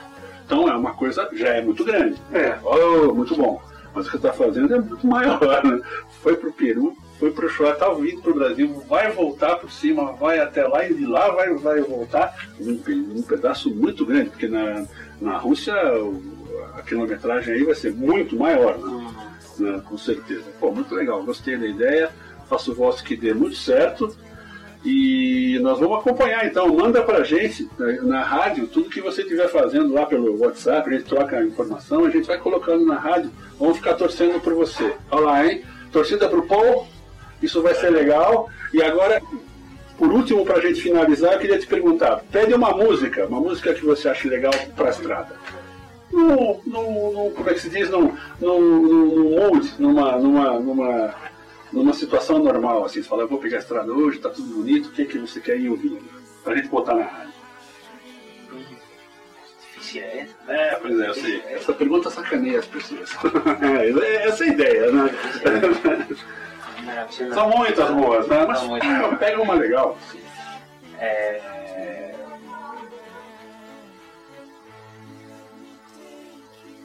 Então 0.45 0.67
é 0.67 0.75
uma 0.75 0.93
coisa, 0.93 1.29
já 1.33 1.49
é 1.49 1.61
muito 1.61 1.85
grande. 1.85 2.19
É. 2.33 2.57
Oh, 2.63 3.13
muito 3.13 3.35
bom. 3.35 3.61
Mas 3.93 4.07
o 4.07 4.09
que 4.09 4.15
está 4.17 4.33
fazendo 4.33 4.73
é 4.73 4.79
muito 4.79 5.05
maior, 5.05 5.63
né? 5.63 5.79
Foi 6.23 6.35
para 6.35 6.49
o 6.49 6.53
Peru, 6.53 6.97
foi 7.19 7.31
para 7.31 7.45
o 7.45 7.47
Ushuaia, 7.47 7.73
está 7.73 7.89
vindo 7.89 8.21
para 8.21 8.31
o 8.31 8.35
Brasil, 8.35 8.83
vai 8.87 9.11
voltar 9.11 9.57
por 9.57 9.69
cima, 9.69 10.13
vai 10.13 10.39
até 10.39 10.65
lá 10.65 10.87
e 10.87 10.93
de 10.93 11.05
lá 11.05 11.29
vai, 11.31 11.53
vai 11.55 11.81
voltar. 11.81 12.47
Um, 12.59 12.79
um 13.17 13.21
pedaço 13.21 13.69
muito 13.69 14.05
grande, 14.05 14.29
porque 14.29 14.47
na, 14.47 14.85
na 15.19 15.37
Rússia 15.37 15.75
a 16.77 16.81
quilometragem 16.81 17.53
aí 17.53 17.63
vai 17.63 17.75
ser 17.75 17.93
muito 17.93 18.37
maior, 18.37 18.77
né? 18.77 19.13
né, 19.59 19.81
com 19.85 19.97
certeza. 19.97 20.45
Pô, 20.59 20.71
muito 20.71 20.95
legal, 20.95 21.21
gostei 21.23 21.57
da 21.57 21.67
ideia, 21.67 22.09
faço 22.49 22.73
voto 22.73 23.03
que 23.03 23.17
dê 23.17 23.33
muito 23.33 23.57
certo. 23.57 24.15
E 24.85 25.59
nós 25.61 25.77
vamos 25.77 25.99
acompanhar 25.99 26.45
então, 26.45 26.73
manda 26.73 27.03
pra 27.03 27.21
gente 27.25 27.69
né, 27.77 27.99
na 28.01 28.23
rádio 28.23 28.65
tudo 28.65 28.89
que 28.89 29.01
você 29.01 29.23
estiver 29.23 29.49
fazendo 29.49 29.93
lá 29.93 30.05
pelo 30.05 30.39
WhatsApp, 30.39 30.89
a 30.89 30.97
gente 30.97 31.03
troca 31.03 31.37
a 31.37 31.45
informação, 31.45 32.05
a 32.05 32.09
gente 32.09 32.27
vai 32.27 32.37
colocando 32.37 32.85
na 32.85 32.95
rádio, 32.95 33.29
vamos 33.59 33.75
ficar 33.75 33.95
torcendo 33.95 34.39
por 34.39 34.53
você. 34.53 34.95
Olha 35.11 35.25
lá, 35.25 35.45
hein? 35.45 35.63
Torcida 35.91 36.29
pro 36.29 36.43
Paul, 36.43 36.87
isso 37.41 37.61
vai 37.61 37.73
ser 37.75 37.89
legal. 37.89 38.49
E 38.73 38.81
agora, 38.81 39.21
por 39.97 40.11
último, 40.11 40.45
pra 40.45 40.59
gente 40.59 40.81
finalizar, 40.81 41.33
eu 41.33 41.39
queria 41.39 41.59
te 41.59 41.67
perguntar, 41.67 42.23
pede 42.31 42.53
uma 42.53 42.71
música, 42.71 43.25
uma 43.25 43.39
música 43.39 43.73
que 43.73 43.85
você 43.85 44.09
acha 44.09 44.27
legal 44.29 44.53
pra 44.75 44.89
estrada 44.89 45.35
no, 46.11 46.59
no, 46.65 47.11
no- 47.11 47.31
como 47.31 47.49
é 47.49 47.53
que 47.53 47.59
se 47.61 47.69
diz, 47.69 47.89
num, 47.89 48.15
num, 48.41 48.59
num 48.59 49.29
mood, 49.37 49.73
numa, 49.77 50.17
numa, 50.17 50.59
numa, 50.59 51.15
numa 51.71 51.93
situação 51.93 52.39
normal, 52.39 52.83
assim, 52.85 53.01
você 53.03 53.07
fala, 53.09 53.23
eu 53.23 53.27
vou 53.27 53.37
pegar 53.39 53.57
a 53.57 53.59
estrada 53.59 53.91
hoje, 53.91 54.17
tá 54.19 54.29
tudo 54.29 54.55
bonito, 54.55 54.87
o 54.87 54.91
que, 54.91 55.05
que 55.05 55.19
você 55.19 55.39
quer 55.39 55.59
ir 55.59 55.69
ouvindo? 55.69 56.01
Pra 56.43 56.55
gente 56.55 56.67
botar 56.67 56.95
na 56.95 57.03
rádio. 57.03 57.29
Difícil, 59.75 60.01
¿eh? 60.01 60.27
É, 60.47 60.75
pois 60.81 60.99
é, 60.99 61.07
eu 61.09 61.13
sei. 61.13 61.43
Essa 61.49 61.73
pergunta 61.73 62.09
sacaneia 62.09 62.59
as 62.59 62.65
pessoas. 62.65 63.09
é, 64.03 64.27
essa 64.27 64.43
é 64.45 64.47
a 64.49 64.51
ideia, 64.51 64.91
né? 64.91 65.09
São 67.33 67.49
muitas 67.49 67.89
boas, 67.91 68.27
né? 68.27 68.45
Mas 68.47 68.63
muitas. 68.63 69.17
pega 69.19 69.41
uma 69.41 69.53
legal. 69.53 69.97
Eh, 70.99 71.59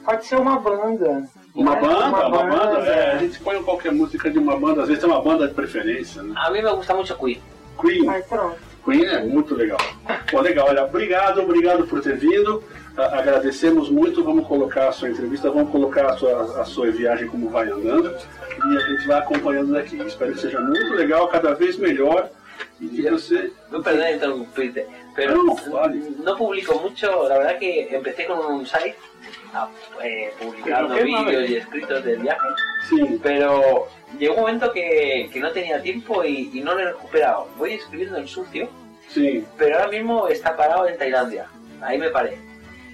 Pode 0.05 0.23
ser 0.25 0.35
uma 0.35 0.59
banda. 0.59 1.27
Uma 1.55 1.75
né? 1.75 1.81
banda, 1.81 2.27
uma 2.27 2.43
banda, 2.43 2.79
é, 2.87 3.13
a 3.13 3.17
gente 3.17 3.39
põe 3.39 3.61
qualquer 3.63 3.91
música 3.91 4.29
de 4.29 4.37
uma 4.37 4.57
banda, 4.59 4.83
às 4.83 4.87
vezes 4.87 5.03
tem 5.03 5.11
uma 5.11 5.21
banda 5.21 5.47
de 5.47 5.53
preferência, 5.53 6.21
né? 6.21 6.33
a 6.35 6.51
mí 6.51 6.61
me 6.61 6.69
gusta 6.69 6.93
mucho 6.93 7.15
Queen. 7.17 7.41
Queen. 7.81 8.07
Aí 8.09 8.21
pronto. 8.23 8.57
Queen 8.83 9.05
é 9.05 9.23
muito 9.23 9.55
legal. 9.55 9.79
Pô, 10.29 10.41
legal, 10.41 10.67
olha, 10.67 10.83
obrigado, 10.83 11.41
obrigado 11.41 11.87
por 11.87 12.01
ter 12.01 12.17
vindo. 12.17 12.63
A- 12.97 13.19
agradecemos 13.19 13.89
muito, 13.89 14.23
vamos 14.23 14.47
colocar 14.47 14.87
a 14.87 14.91
sua 14.91 15.09
entrevista, 15.09 15.49
vamos 15.49 15.69
colocar 15.71 16.05
a 16.05 16.17
sua, 16.17 16.61
a 16.61 16.65
sua 16.65 16.89
viagem 16.91 17.27
como 17.27 17.49
vai 17.49 17.67
andando 17.69 18.09
e 18.09 18.77
a 18.77 18.79
gente 18.79 19.07
vai 19.07 19.19
acompanhando 19.19 19.73
daqui. 19.73 19.99
Espero 20.01 20.33
que 20.33 20.39
seja 20.39 20.59
muito 20.61 20.93
legal, 20.93 21.27
cada 21.27 21.53
vez 21.53 21.77
melhor 21.77 22.29
y 22.79 22.87
que 22.87 23.09
você... 23.09 23.51
No, 23.69 23.81
perdón 23.83 24.09
interrumpirte, 24.15 24.87
pero 25.13 25.43
No, 25.43 25.55
vale. 25.71 26.01
no 26.23 26.37
publico 26.37 26.79
mucho. 26.79 27.27
La 27.27 27.37
verdad 27.37 27.59
que 27.59 27.93
empecé 27.93 28.25
con 28.27 28.39
un 28.45 28.65
site 28.65 28.95
ah, 29.53 29.67
eh, 30.01 30.31
publicando 30.41 30.95
vídeos 30.95 31.49
y 31.49 31.55
escritos 31.57 32.03
del 32.03 32.19
viaje, 32.21 32.47
Sim, 32.89 33.19
pero 33.21 33.87
llegó 34.17 34.35
un 34.35 34.39
momento 34.41 34.71
que, 34.71 35.29
que 35.33 35.39
no 35.41 35.51
tenía 35.51 35.81
tiempo 35.81 36.23
y, 36.23 36.49
y 36.53 36.61
no 36.61 36.73
lo 36.75 36.79
he 36.79 36.85
recuperado. 36.85 37.49
Voy 37.57 37.73
escribiendo 37.73 38.17
en 38.17 38.27
sucio, 38.27 38.69
sim. 39.09 39.43
pero 39.57 39.79
ahora 39.79 39.89
mismo 39.91 40.27
está 40.29 40.55
parado 40.55 40.87
en 40.87 40.97
Tailandia. 40.97 41.47
Ahí 41.81 41.97
me 41.97 42.09
paré. 42.09 42.37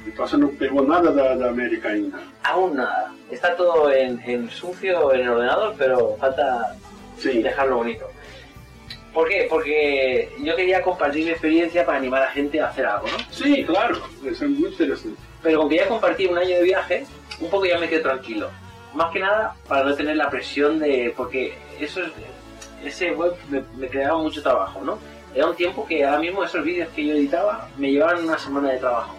Então 0.05 0.27
você 0.27 0.37
não 0.37 0.49
pegou 0.49 0.81
nada 0.85 1.11
da, 1.11 1.35
da 1.35 1.49
América 1.49 1.89
ainda. 1.89 2.19
Aún 2.43 2.73
nada. 2.75 3.11
Está 3.29 3.55
todo 3.55 3.91
en, 3.91 4.19
en 4.25 4.49
sucio 4.49 5.13
en 5.13 5.21
el 5.21 5.29
ordenador, 5.29 5.75
pero 5.77 6.17
falta 6.19 6.75
dejarlo 7.23 7.77
bonito. 7.77 8.05
¿Por 9.13 9.27
qué? 9.27 9.45
Porque 9.49 10.29
yo 10.39 10.55
quería 10.55 10.81
compartir 10.81 11.25
mi 11.25 11.31
experiencia 11.31 11.85
para 11.85 11.97
animar 11.97 12.21
a 12.23 12.25
la 12.25 12.31
gente 12.31 12.59
a 12.61 12.67
hacer 12.67 12.85
algo, 12.85 13.07
¿no? 13.07 13.17
Sim, 13.29 13.63
claro. 13.65 14.01
Isso 14.23 14.45
é 14.45 14.47
muito 14.47 14.73
interessante. 14.73 15.17
Pero 15.43 15.57
como 15.57 15.69
quería 15.69 15.87
compartir 15.87 16.29
un 16.31 16.37
año 16.37 16.55
de 16.55 16.63
viaje, 16.63 17.05
un 17.39 17.49
poco 17.49 17.65
ya 17.65 17.77
me 17.77 17.87
quedé 17.89 17.99
tranquilo. 18.01 18.49
Más 18.93 19.11
que 19.11 19.19
nada 19.19 19.53
para 19.67 19.83
no 19.83 19.93
tener 19.95 20.15
la 20.17 20.29
presión 20.29 20.79
de... 20.79 21.13
Porque 21.15 21.53
eso 21.79 22.01
es- 22.01 22.11
ese 22.83 23.11
web 23.11 23.33
me, 23.49 23.61
me 23.77 23.87
creaba 23.87 24.17
mucho 24.17 24.41
trabajo, 24.41 24.81
¿no? 24.81 24.97
Era 25.35 25.47
un 25.47 25.55
tiempo 25.55 25.85
que 25.85 26.03
ahora 26.05 26.19
mismo 26.19 26.43
esos 26.43 26.63
vídeos 26.63 26.89
que 26.95 27.05
yo 27.05 27.13
editaba 27.13 27.69
me 27.77 27.91
llevaban 27.91 28.23
una 28.23 28.37
semana 28.39 28.71
de 28.71 28.79
trabajo. 28.79 29.15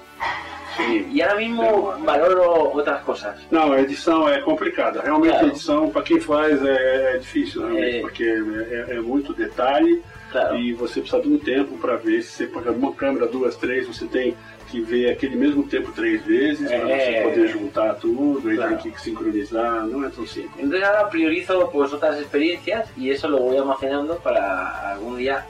Sim. 0.77 1.11
Y 1.13 1.21
ahora 1.23 1.37
mismo 1.37 1.95
valoro 2.05 2.73
otras 2.73 3.03
cosas. 3.03 3.37
Não, 3.51 3.73
a 3.73 3.81
edição 3.81 4.29
é 4.29 4.41
complicada. 4.41 5.03
Realmente 5.03 5.33
Claro. 5.33 5.47
a 5.47 5.49
edição, 5.51 5.91
para 5.91 6.03
quem 6.03 6.21
faz, 6.21 6.65
é, 6.65 7.15
é 7.15 7.19
difícil, 7.19 7.61
realmente, 7.63 7.97
É. 7.97 8.01
porque 8.01 8.25
é, 8.25 8.87
é 8.97 9.01
muito 9.01 9.35
detalhe 9.35 10.03
Claro. 10.31 10.57
e 10.57 10.73
você 10.73 11.01
precisa 11.01 11.21
de 11.23 11.29
um 11.29 11.39
tempo 11.39 11.77
para 11.77 11.97
ver 11.97 12.23
se 12.23 12.31
você 12.33 12.47
põe 12.47 12.63
uma 12.69 12.93
câmera, 12.95 13.27
duas, 13.27 13.55
três, 13.57 13.87
você 13.87 14.07
tem 14.07 14.35
que 14.71 14.81
ver 14.81 15.11
aquele 15.11 15.37
mesmo 15.37 15.65
tempo 15.65 15.93
três 15.93 16.25
vezes 16.25 16.67
para 16.67 16.91
É. 16.91 17.23
você 17.23 17.29
poder 17.29 17.49
juntar 17.49 17.95
tudo, 17.97 18.49
aí 18.49 18.57
Claro. 18.57 18.79
tem 18.79 18.91
que 18.93 19.03
sincronizar, 19.03 19.85
não 19.87 20.03
é 20.03 20.09
tão 20.09 20.27
simples. 20.27 20.55
Entonces 20.57 20.83
ahora 20.89 21.11
priorizo 21.11 21.69
pues 21.71 21.93
otras 21.93 22.19
experiencias 22.19 22.89
y 22.97 23.11
eso 23.11 23.29
lo 23.29 23.37
voy 23.41 23.59
almacenando 23.59 24.17
para 24.17 24.93
algún 24.93 25.19
día 25.19 25.45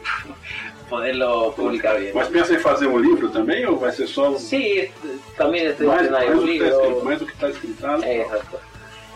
poderlo 0.93 1.53
publicar 1.57 1.99
bien. 1.99 2.13
Mas 2.15 2.29
pensa 2.29 2.53
em 2.55 2.59
fazer 2.59 2.87
um 2.87 2.99
livro 2.99 3.31
também 3.31 3.65
ou 3.67 3.79
vai 3.79 3.93
ser 3.93 4.07
só 4.07 4.37
Sí, 4.37 4.91
también 5.39 5.67
estoy 5.69 5.87
mais, 5.87 6.11
mais, 6.11 6.29
escrito, 6.31 6.65
libro. 6.65 7.05
mais 7.05 7.19
do 7.19 7.27
que 7.27 7.33
está 7.33 7.49
escrito? 7.49 7.87
Ah, 7.87 7.99
Eh, 8.05 8.21
Exacto. 8.21 8.59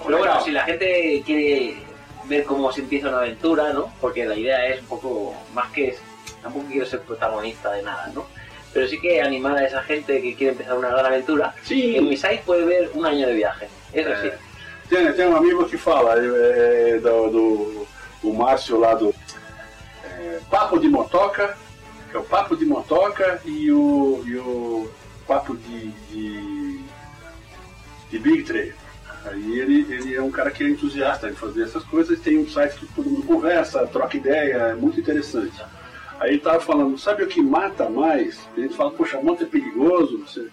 Pero 0.05 0.19
bueno, 0.19 0.41
si 0.43 0.51
la 0.53 0.65
gente 0.65 1.23
quiere 1.27 1.77
ver 2.25 2.45
cómo 2.45 2.73
se 2.73 2.81
empieza 2.81 3.09
una 3.09 3.19
aventura, 3.19 3.73
¿no? 3.75 3.93
Porque 4.01 4.25
la 4.25 4.37
idea 4.37 4.67
es 4.69 4.81
un 4.81 4.87
poco 4.87 5.35
más 5.53 5.71
que 5.73 5.97
tampoco 6.43 6.65
quiero 6.71 6.87
ser 6.87 7.01
protagonista 7.01 7.73
de 7.73 7.83
nada, 7.83 8.11
¿no? 8.15 8.25
Pero 8.73 8.89
sí 8.89 8.99
que 9.01 9.21
animar 9.21 9.57
a 9.59 9.67
esa 9.67 9.83
gente 9.83 10.21
que 10.23 10.35
quiere 10.35 10.53
empezar 10.53 10.77
una 10.79 10.89
gran 10.89 11.07
aventura. 11.07 11.55
Sim. 11.62 11.97
En 11.97 12.09
mi 12.09 12.17
site 12.17 12.43
puede 12.47 12.65
ver 12.65 12.91
un 12.95 13.05
año 13.05 13.27
de 13.27 13.35
viaje. 13.35 13.69
Eso 13.93 14.11
sí. 14.23 14.31
Tem, 14.89 15.12
tem 15.15 15.27
um 15.27 15.37
amigo 15.37 15.67
que 15.67 15.77
fala 15.77 16.15
é, 16.17 16.99
do, 17.01 17.29
do 17.35 17.87
o 18.23 18.33
Márcio 18.33 18.79
lá 18.79 18.95
do 18.95 19.12
é, 20.05 20.39
Papo 20.51 20.79
de 20.79 20.89
Motoca, 20.89 21.57
que 22.11 22.16
é 22.16 22.21
o 22.21 22.25
Papo 22.25 22.57
de 22.57 22.64
Motoca 22.64 23.40
e 23.45 23.71
o, 23.71 24.23
e 24.27 24.37
o 24.37 24.90
Papo 25.27 25.57
de, 25.57 25.88
de, 26.11 26.81
de 28.11 28.19
Big 28.19 28.42
Trail. 28.45 28.73
Aí 29.25 29.59
ele, 29.59 29.92
ele 29.92 30.14
é 30.14 30.23
um 30.23 30.31
cara 30.31 30.51
que 30.51 30.62
é 30.62 30.69
entusiasta 30.69 31.29
de 31.29 31.37
fazer 31.37 31.64
essas 31.64 31.83
coisas, 31.85 32.21
tem 32.21 32.38
um 32.38 32.49
site 32.49 32.77
que 32.77 32.87
todo 32.87 33.11
mundo 33.11 33.27
conversa, 33.27 33.87
troca 33.87 34.16
ideia, 34.16 34.55
é 34.55 34.75
muito 34.75 35.01
interessante. 35.01 35.61
Aí 36.21 36.31
ele 36.31 36.40
tava 36.40 36.61
falando, 36.61 36.97
sabe 36.97 37.25
o 37.25 37.27
que 37.27 37.42
mata 37.42 37.90
mais? 37.90 38.38
A 38.57 38.61
gente 38.61 38.75
fala, 38.77 38.90
poxa, 38.92 39.21
moto 39.21 39.42
é 39.42 39.47
perigoso, 39.47 40.19
você... 40.19 40.49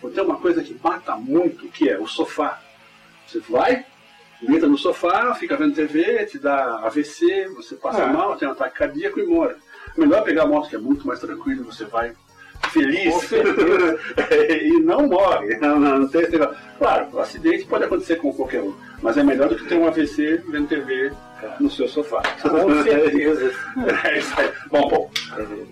Pô, 0.00 0.08
tem 0.10 0.22
uma 0.22 0.36
coisa 0.36 0.62
que 0.62 0.78
mata 0.80 1.16
muito, 1.16 1.66
que 1.68 1.88
é 1.88 1.98
o 1.98 2.06
sofá. 2.06 2.60
Você 3.26 3.40
vai, 3.48 3.84
deita 4.40 4.68
no 4.68 4.78
sofá, 4.78 5.34
fica 5.34 5.56
vendo 5.56 5.74
TV, 5.74 6.24
te 6.26 6.38
dá 6.38 6.80
AVC, 6.84 7.48
você 7.56 7.74
passa 7.74 8.02
É. 8.02 8.06
mal, 8.06 8.36
tem 8.36 8.46
um 8.46 8.52
ataque 8.52 8.78
cardíaco 8.78 9.18
e 9.18 9.26
morre. 9.26 9.54
Melhor 9.98 10.22
pegar 10.22 10.44
a 10.44 10.46
moto 10.46 10.68
que 10.68 10.76
é 10.76 10.78
muito 10.78 11.06
mais 11.06 11.18
tranquilo, 11.18 11.64
você 11.64 11.84
vai 11.84 12.12
feliz 12.70 13.14
e 14.62 14.80
não 14.80 15.08
morre. 15.08 15.56
Não, 15.56 15.78
não, 15.78 15.98
não 15.98 16.08
tem 16.08 16.22
esse 16.22 16.32
negócio. 16.32 16.56
Claro, 16.78 17.08
o 17.12 17.18
acidente 17.18 17.66
pode 17.66 17.84
acontecer 17.84 18.16
com 18.16 18.32
qualquer 18.32 18.62
um, 18.62 18.74
mas 19.02 19.16
é 19.16 19.24
melhor 19.24 19.48
do 19.48 19.56
que 19.56 19.66
ter 19.66 19.76
um 19.76 19.88
AVC 19.88 20.42
vendo 20.48 20.68
TV 20.68 21.12
no 21.60 21.70
seu 21.70 21.88
sofá. 21.88 22.22
Com 22.42 22.82
certeza. 22.82 23.52
É 24.04 24.18
isso 24.18 24.34
aí. 24.40 24.50
Bom, 24.70 24.88
pô, 24.88 25.10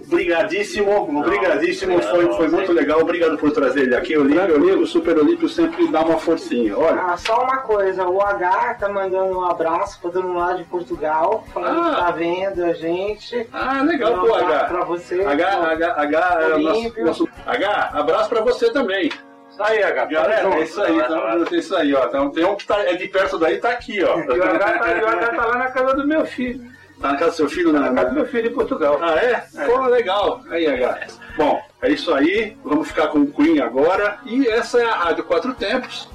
obrigadíssimo, 0.07 1.19
obrigadíssimo, 1.21 2.01
foi, 2.03 2.33
foi 2.35 2.49
muito 2.49 2.73
legal, 2.73 3.01
obrigado 3.01 3.37
por 3.39 3.51
trazer 3.53 3.83
ele 3.83 3.97
aqui. 3.97 4.17
O 4.17 4.23
Olímpio, 4.23 4.81
o 4.81 4.87
Super 4.87 5.19
Olímpio 5.19 5.49
sempre 5.49 5.89
dá 5.89 6.01
uma 6.03 6.19
forcinha. 6.19 6.77
Olha, 6.77 7.01
Ah, 7.03 7.17
só 7.17 7.43
uma 7.43 7.59
coisa, 7.59 8.07
o 8.07 8.21
H 8.21 8.75
tá 8.75 8.89
mandando 8.89 9.39
um 9.39 9.45
abraço 9.45 10.01
pra 10.01 10.11
todo 10.11 10.25
mundo 10.27 10.39
lá 10.39 10.53
de 10.55 10.65
Portugal, 10.65 11.45
falando 11.53 11.81
Ah. 11.81 11.91
que 11.91 11.97
tá 11.97 12.11
vendo 12.13 12.65
a 12.65 12.73
gente. 12.73 13.47
ah, 13.53 13.83
legal, 13.83 14.15
Um 14.15 14.27
pô, 14.29 14.35
H. 14.35 14.65
Pra 14.65 14.85
você. 14.85 15.23
H, 15.23 15.71
H, 15.73 15.95
H, 16.03 16.39
é 16.43 16.49
nosso, 16.59 16.79
Olímpio. 16.79 17.05
nosso- 17.05 17.29
H, 17.47 17.91
abraço 17.93 18.29
pra 18.29 18.41
você 18.41 18.71
também. 18.73 19.11
Isso 19.57 19.65
aí, 19.65 19.83
H. 19.83 20.05
Galera, 20.05 20.55
é 20.55 20.63
isso 20.63 20.83
aí, 20.83 21.03
tamo 21.09 21.39
junto, 21.39 21.55
é 21.55 21.59
isso 21.59 21.77
aí, 21.77 21.95
ó. 21.95 22.05
Então, 22.05 22.31
tem 22.31 22.45
um 22.45 22.55
que 22.57 22.67
tá, 22.67 22.79
é 22.83 22.95
de 22.95 23.09
perto 23.09 23.39
daí, 23.39 23.57
tá 23.57 23.71
aqui, 23.71 24.05
ó. 24.05 24.21
E 24.21 24.39
o 24.39 24.45
H 24.45 24.59
tá, 24.59 24.93
e 24.93 25.03
o 25.03 25.09
H 25.09 25.29
tá 25.29 25.47
lá 25.47 25.57
na 25.57 25.71
casa 25.71 25.95
do 25.95 26.07
meu 26.07 26.27
filho. 26.27 26.71
Tá 27.01 27.13
na 27.13 27.19
casa 27.19 27.31
do 27.31 27.37
seu 27.37 27.49
filho, 27.49 27.73
né? 27.73 27.81
Na 27.81 27.95
casa 27.95 28.11
do 28.11 28.15
meu 28.17 28.27
filho 28.27 28.51
em 28.51 28.55
Portugal. 28.55 28.99
Ah, 29.01 29.15
é? 29.15 29.47
Pô, 29.65 29.87
legal. 29.87 30.43
Aí, 30.51 30.67
H. 30.67 31.07
Bom, 31.39 31.59
é 31.81 31.91
isso 31.91 32.13
aí. 32.13 32.55
Vamos 32.63 32.89
ficar 32.89 33.09
com 33.09 33.21
o 33.21 33.33
Queen 33.33 33.59
agora. 33.61 34.19
E 34.27 34.47
essa 34.47 34.79
é 34.79 34.85
a 34.85 34.95
Rádio 34.95 35.25
Quatro 35.25 35.55
Tempos, 35.55 36.07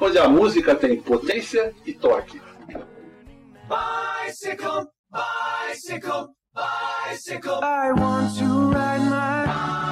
onde 0.00 0.18
a 0.18 0.26
música 0.26 0.74
tem 0.74 0.96
potência 0.98 1.74
e 1.84 1.92
torque. 1.92 2.40
Bicycle, 3.68 4.86
bicycle, 5.12 6.28
bicycle. 6.54 7.60
I 7.62 7.92
want 7.92 8.38
to 8.38 8.70
ride 8.70 9.02
my 9.02 9.85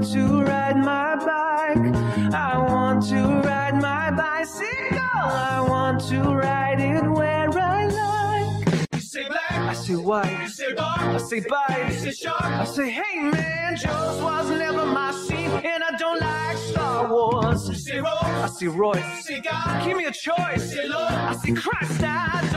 want 0.00 0.12
to 0.14 0.42
ride 0.44 0.76
my 0.78 1.14
bike. 1.16 1.94
I 2.32 2.56
want 2.58 3.06
to 3.08 3.22
ride 3.46 3.74
my 3.74 4.10
bicycle. 4.10 4.98
I 5.12 5.60
want 5.68 6.00
to 6.08 6.22
ride 6.22 6.80
it 6.80 7.04
where 7.06 7.50
I 7.50 7.86
like. 7.86 8.84
You 8.94 9.00
say 9.00 9.28
black, 9.28 9.52
I 9.52 9.74
say 9.74 9.96
white. 9.96 10.40
you 10.40 10.48
say 10.48 10.72
dark, 10.72 11.00
I 11.00 11.18
say 11.18 11.40
bite. 11.40 11.88
you 11.88 11.98
say 11.98 12.12
sharp. 12.12 12.42
I 12.42 12.64
say, 12.64 12.90
hey 12.90 13.20
man, 13.20 13.76
Joe's 13.76 14.22
was 14.22 14.48
never 14.48 14.86
my 14.86 15.12
scene, 15.12 15.50
and 15.50 15.84
I 15.84 15.90
don't 15.98 16.18
like 16.18 16.56
Star 16.56 17.12
Wars. 17.12 17.68
You 17.68 17.74
say 17.74 17.98
I 17.98 18.00
rose, 18.00 18.56
see 18.56 18.64
you 18.64 19.22
say 19.22 19.40
God, 19.40 19.84
Give 19.84 19.98
me 19.98 20.06
a 20.06 20.12
choice. 20.12 20.74
you 20.74 20.80
say 20.82 20.88
love. 20.88 21.12
I 21.12 21.34
see 21.34 21.52
Christ. 21.52 22.02
I 22.02 22.49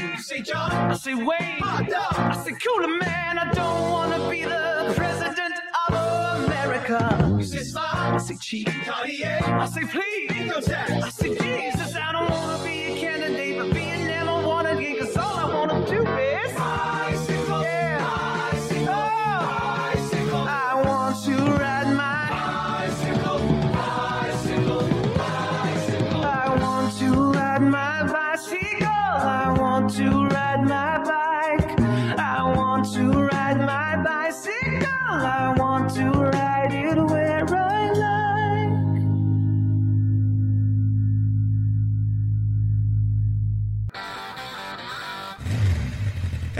you 0.00 0.18
say 0.18 0.40
John, 0.42 0.70
I 0.72 0.94
say 0.94 1.14
dog. 1.14 2.14
I 2.16 2.42
say 2.44 2.52
cooler 2.52 2.88
man. 2.88 3.38
I 3.38 3.52
don't 3.52 3.90
wanna 3.90 4.28
be 4.30 4.44
the 4.44 4.92
president 4.96 5.54
of 5.88 6.44
America. 6.44 7.36
You 7.38 7.44
say 7.44 7.62
I 7.78 8.18
say 8.18 8.36
cheap. 8.40 8.68
Cartier, 8.84 9.40
I 9.42 9.66
say 9.66 9.84
please. 9.84 10.52
I 10.52 11.10
say 11.10 11.34
Jesus. 11.34 11.94
I 11.94 12.12
don't 12.12 12.30
wanna 12.30 12.64
be 12.64 12.84
a 12.84 12.96
candidate, 12.96 13.58
but 13.58 13.72
being 13.74 13.95